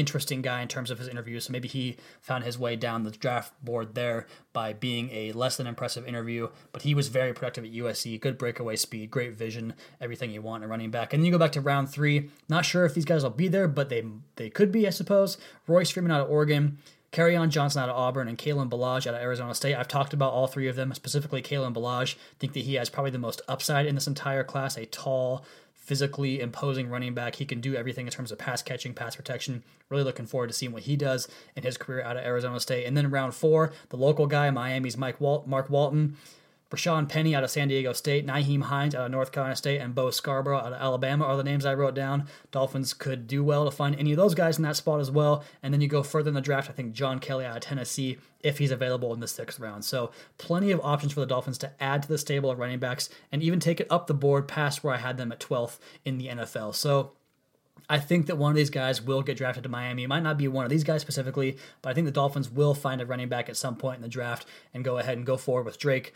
interesting 0.00 0.42
guy 0.42 0.62
in 0.62 0.68
terms 0.68 0.90
of 0.90 0.98
his 0.98 1.06
interviews. 1.06 1.44
So 1.44 1.52
maybe 1.52 1.68
he 1.68 1.96
found 2.20 2.44
his 2.44 2.58
way 2.58 2.74
down 2.74 3.04
the 3.04 3.10
draft 3.10 3.52
board 3.64 3.94
there 3.94 4.26
by 4.52 4.72
being 4.72 5.10
a 5.12 5.32
less 5.32 5.56
than 5.56 5.66
impressive 5.66 6.06
interview. 6.06 6.48
But 6.72 6.82
he 6.82 6.94
was 6.94 7.08
very 7.08 7.32
productive 7.32 7.64
at 7.64 7.72
USC. 7.72 8.20
Good 8.20 8.38
breakaway 8.38 8.76
speed, 8.76 9.10
great 9.10 9.34
vision, 9.34 9.74
everything 10.00 10.30
you 10.30 10.42
want 10.42 10.64
in 10.64 10.68
a 10.68 10.70
running 10.70 10.90
back. 10.90 11.12
And 11.12 11.20
then 11.20 11.26
you 11.26 11.32
go 11.32 11.38
back 11.38 11.52
to 11.52 11.60
round 11.60 11.90
three. 11.90 12.30
Not 12.48 12.64
sure 12.64 12.84
if 12.84 12.94
these 12.94 13.04
guys 13.04 13.22
will 13.22 13.30
be 13.30 13.48
there, 13.48 13.68
but 13.68 13.88
they 13.88 14.04
they 14.36 14.50
could 14.50 14.72
be, 14.72 14.86
I 14.86 14.90
suppose. 14.90 15.38
Royce 15.66 15.90
Freeman 15.90 16.10
out 16.10 16.22
of 16.22 16.30
Oregon. 16.30 16.78
On 17.18 17.50
Johnson 17.50 17.82
out 17.82 17.88
of 17.88 17.96
Auburn 17.96 18.28
and 18.28 18.38
Kalen 18.38 18.70
Ballage 18.70 19.06
out 19.06 19.14
of 19.14 19.20
Arizona 19.20 19.52
State. 19.52 19.74
I've 19.74 19.88
talked 19.88 20.12
about 20.12 20.32
all 20.32 20.46
three 20.46 20.68
of 20.68 20.76
them, 20.76 20.94
specifically 20.94 21.42
Kalen 21.42 21.74
Ballage. 21.74 22.14
think 22.38 22.52
that 22.52 22.60
he 22.60 22.74
has 22.74 22.88
probably 22.88 23.10
the 23.10 23.18
most 23.18 23.42
upside 23.48 23.84
in 23.86 23.96
this 23.96 24.06
entire 24.06 24.44
class. 24.44 24.76
A 24.76 24.86
tall, 24.86 25.44
physically 25.80 26.40
imposing 26.40 26.88
running 26.88 27.14
back. 27.14 27.36
He 27.36 27.44
can 27.44 27.60
do 27.60 27.74
everything 27.74 28.06
in 28.06 28.12
terms 28.12 28.30
of 28.30 28.38
pass 28.38 28.62
catching, 28.62 28.94
pass 28.94 29.16
protection. 29.16 29.64
Really 29.88 30.04
looking 30.04 30.26
forward 30.26 30.48
to 30.48 30.52
seeing 30.52 30.72
what 30.72 30.82
he 30.82 30.94
does 30.94 31.26
in 31.56 31.64
his 31.64 31.76
career 31.76 32.02
out 32.02 32.16
of 32.16 32.24
Arizona 32.24 32.60
State. 32.60 32.84
And 32.86 32.96
then 32.96 33.10
round 33.10 33.34
four, 33.34 33.72
the 33.88 33.96
local 33.96 34.26
guy, 34.26 34.50
Miami's 34.50 34.96
Mike 34.96 35.20
Walt, 35.20 35.46
Mark 35.46 35.68
Walton. 35.68 36.16
Rashaad 36.70 37.08
Penny 37.08 37.34
out 37.34 37.42
of 37.42 37.50
San 37.50 37.68
Diego 37.68 37.92
State, 37.92 38.26
Nyheim 38.26 38.62
Hines 38.62 38.94
out 38.94 39.06
of 39.06 39.10
North 39.10 39.32
Carolina 39.32 39.56
State, 39.56 39.80
and 39.80 39.94
Bo 39.94 40.10
Scarborough 40.10 40.58
out 40.58 40.72
of 40.72 40.80
Alabama 40.80 41.24
are 41.24 41.36
the 41.36 41.44
names 41.44 41.66
I 41.66 41.74
wrote 41.74 41.94
down. 41.94 42.26
Dolphins 42.52 42.94
could 42.94 43.26
do 43.26 43.42
well 43.42 43.64
to 43.64 43.70
find 43.70 43.96
any 43.96 44.12
of 44.12 44.16
those 44.16 44.34
guys 44.34 44.56
in 44.56 44.62
that 44.62 44.76
spot 44.76 45.00
as 45.00 45.10
well. 45.10 45.44
And 45.62 45.74
then 45.74 45.80
you 45.80 45.88
go 45.88 46.02
further 46.02 46.28
in 46.28 46.34
the 46.34 46.40
draft, 46.40 46.70
I 46.70 46.72
think 46.72 46.92
John 46.92 47.18
Kelly 47.18 47.44
out 47.44 47.56
of 47.56 47.62
Tennessee, 47.62 48.18
if 48.42 48.58
he's 48.58 48.70
available 48.70 49.12
in 49.12 49.20
the 49.20 49.26
sixth 49.26 49.58
round. 49.58 49.84
So 49.84 50.12
plenty 50.38 50.70
of 50.70 50.80
options 50.82 51.12
for 51.12 51.20
the 51.20 51.26
Dolphins 51.26 51.58
to 51.58 51.72
add 51.82 52.02
to 52.02 52.08
the 52.08 52.18
stable 52.18 52.50
of 52.50 52.58
running 52.58 52.78
backs 52.78 53.10
and 53.32 53.42
even 53.42 53.58
take 53.58 53.80
it 53.80 53.88
up 53.90 54.06
the 54.06 54.14
board 54.14 54.46
past 54.46 54.84
where 54.84 54.94
I 54.94 54.98
had 54.98 55.16
them 55.16 55.32
at 55.32 55.40
12th 55.40 55.78
in 56.04 56.18
the 56.18 56.28
NFL. 56.28 56.74
So 56.76 57.12
I 57.88 57.98
think 57.98 58.26
that 58.26 58.38
one 58.38 58.52
of 58.52 58.56
these 58.56 58.70
guys 58.70 59.02
will 59.02 59.22
get 59.22 59.36
drafted 59.36 59.64
to 59.64 59.68
Miami. 59.68 60.04
It 60.04 60.08
might 60.08 60.22
not 60.22 60.38
be 60.38 60.46
one 60.46 60.64
of 60.64 60.70
these 60.70 60.84
guys 60.84 61.00
specifically, 61.00 61.56
but 61.82 61.90
I 61.90 61.94
think 61.94 62.04
the 62.04 62.12
Dolphins 62.12 62.48
will 62.48 62.74
find 62.74 63.00
a 63.00 63.06
running 63.06 63.28
back 63.28 63.48
at 63.48 63.56
some 63.56 63.74
point 63.74 63.96
in 63.96 64.02
the 64.02 64.08
draft 64.08 64.46
and 64.72 64.84
go 64.84 64.98
ahead 64.98 65.16
and 65.16 65.26
go 65.26 65.36
forward 65.36 65.64
with 65.64 65.76
Drake. 65.76 66.14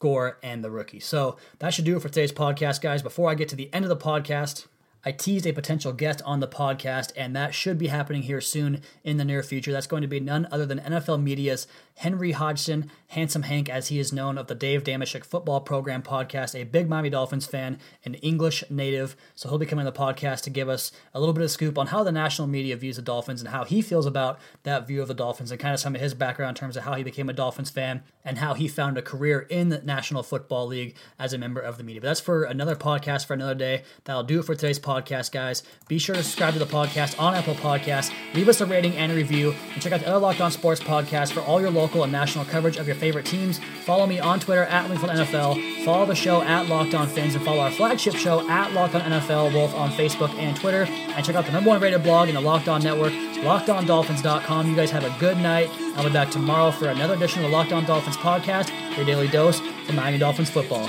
Gore, 0.00 0.38
and 0.42 0.64
the 0.64 0.70
rookie. 0.70 0.98
So 0.98 1.36
that 1.60 1.72
should 1.72 1.84
do 1.84 1.96
it 1.96 2.02
for 2.02 2.08
today's 2.08 2.32
podcast, 2.32 2.80
guys. 2.80 3.02
Before 3.02 3.30
I 3.30 3.34
get 3.34 3.48
to 3.50 3.56
the 3.56 3.72
end 3.72 3.84
of 3.84 3.88
the 3.90 3.96
podcast, 3.96 4.66
I 5.04 5.12
teased 5.12 5.46
a 5.46 5.52
potential 5.52 5.92
guest 5.92 6.20
on 6.26 6.40
the 6.40 6.48
podcast, 6.48 7.12
and 7.16 7.36
that 7.36 7.54
should 7.54 7.78
be 7.78 7.86
happening 7.86 8.22
here 8.22 8.40
soon 8.40 8.82
in 9.04 9.16
the 9.16 9.24
near 9.24 9.42
future. 9.42 9.72
That's 9.72 9.86
going 9.86 10.02
to 10.02 10.08
be 10.08 10.20
none 10.20 10.48
other 10.50 10.66
than 10.66 10.80
NFL 10.80 11.22
Media's 11.22 11.66
Henry 12.00 12.32
Hodgson, 12.32 12.90
Handsome 13.08 13.42
Hank, 13.42 13.68
as 13.68 13.88
he 13.88 13.98
is 13.98 14.10
known, 14.10 14.38
of 14.38 14.46
the 14.46 14.54
Dave 14.54 14.84
Dameshek 14.84 15.22
Football 15.22 15.60
Program 15.60 16.02
podcast, 16.02 16.58
a 16.58 16.64
big 16.64 16.88
Miami 16.88 17.10
Dolphins 17.10 17.44
fan, 17.44 17.78
an 18.06 18.14
English 18.14 18.64
native. 18.70 19.16
So 19.34 19.50
he'll 19.50 19.58
be 19.58 19.66
coming 19.66 19.86
on 19.86 19.92
the 19.92 19.98
podcast 19.98 20.40
to 20.44 20.50
give 20.50 20.70
us 20.70 20.92
a 21.12 21.20
little 21.20 21.34
bit 21.34 21.44
of 21.44 21.50
scoop 21.50 21.76
on 21.76 21.88
how 21.88 22.02
the 22.02 22.10
national 22.10 22.48
media 22.48 22.74
views 22.74 22.96
the 22.96 23.02
Dolphins 23.02 23.42
and 23.42 23.50
how 23.50 23.64
he 23.64 23.82
feels 23.82 24.06
about 24.06 24.40
that 24.62 24.86
view 24.86 25.02
of 25.02 25.08
the 25.08 25.14
Dolphins 25.14 25.50
and 25.50 25.60
kind 25.60 25.74
of 25.74 25.80
some 25.80 25.94
of 25.94 26.00
his 26.00 26.14
background 26.14 26.56
in 26.56 26.60
terms 26.60 26.74
of 26.78 26.84
how 26.84 26.94
he 26.94 27.02
became 27.02 27.28
a 27.28 27.34
Dolphins 27.34 27.68
fan 27.68 28.02
and 28.24 28.38
how 28.38 28.54
he 28.54 28.66
found 28.66 28.96
a 28.96 29.02
career 29.02 29.40
in 29.50 29.68
the 29.68 29.82
National 29.82 30.22
Football 30.22 30.68
League 30.68 30.96
as 31.18 31.34
a 31.34 31.38
member 31.38 31.60
of 31.60 31.76
the 31.76 31.84
media. 31.84 32.00
But 32.00 32.08
that's 32.08 32.20
for 32.20 32.44
another 32.44 32.76
podcast 32.76 33.26
for 33.26 33.34
another 33.34 33.54
day. 33.54 33.82
That'll 34.04 34.22
do 34.22 34.40
it 34.40 34.46
for 34.46 34.54
today's 34.54 34.78
podcast, 34.78 35.32
guys. 35.32 35.62
Be 35.86 35.98
sure 35.98 36.14
to 36.14 36.22
subscribe 36.22 36.54
to 36.54 36.58
the 36.58 36.64
podcast 36.64 37.20
on 37.20 37.34
Apple 37.34 37.56
Podcasts. 37.56 38.10
Leave 38.32 38.48
us 38.48 38.62
a 38.62 38.66
rating 38.66 38.96
and 38.96 39.12
a 39.12 39.14
review, 39.14 39.54
and 39.74 39.82
check 39.82 39.92
out 39.92 40.00
the 40.00 40.08
other 40.08 40.18
Locked 40.18 40.40
On 40.40 40.50
Sports 40.50 40.80
podcast 40.80 41.32
for 41.32 41.40
all 41.40 41.60
your 41.60 41.70
local 41.70 41.89
and 41.94 42.12
national 42.12 42.44
coverage 42.44 42.76
of 42.76 42.86
your 42.86 42.96
favorite 42.96 43.26
teams. 43.26 43.58
Follow 43.84 44.06
me 44.06 44.18
on 44.18 44.40
Twitter 44.40 44.64
at 44.64 44.88
Wingfield 44.88 45.10
NFL. 45.10 45.84
Follow 45.84 46.06
the 46.06 46.14
show 46.14 46.42
at 46.42 46.68
Locked 46.68 46.94
On 46.94 47.08
Fins, 47.08 47.34
and 47.34 47.44
follow 47.44 47.60
our 47.60 47.70
flagship 47.70 48.14
show 48.14 48.48
at 48.48 48.72
Locked 48.72 48.94
On 48.94 49.00
NFL, 49.02 49.52
both 49.52 49.74
on 49.74 49.90
Facebook 49.90 50.30
and 50.38 50.56
Twitter. 50.56 50.84
And 50.84 51.24
check 51.24 51.34
out 51.36 51.46
the 51.46 51.52
number 51.52 51.70
one 51.70 51.80
rated 51.80 52.02
blog 52.02 52.28
in 52.28 52.34
the 52.34 52.40
Locked 52.40 52.68
On 52.68 52.82
Network, 52.82 53.12
LockedOnDolphins.com. 53.12 54.68
You 54.68 54.76
guys 54.76 54.90
have 54.90 55.04
a 55.04 55.14
good 55.18 55.36
night. 55.38 55.68
I'll 55.96 56.04
be 56.04 56.12
back 56.12 56.30
tomorrow 56.30 56.70
for 56.70 56.88
another 56.88 57.14
edition 57.14 57.44
of 57.44 57.50
the 57.50 57.56
Locked 57.56 57.72
On 57.72 57.84
Dolphins 57.84 58.16
podcast, 58.16 58.70
your 58.96 59.04
daily 59.04 59.28
dose 59.28 59.60
for 59.60 59.92
Miami 59.92 60.18
Dolphins 60.18 60.50
football. 60.50 60.88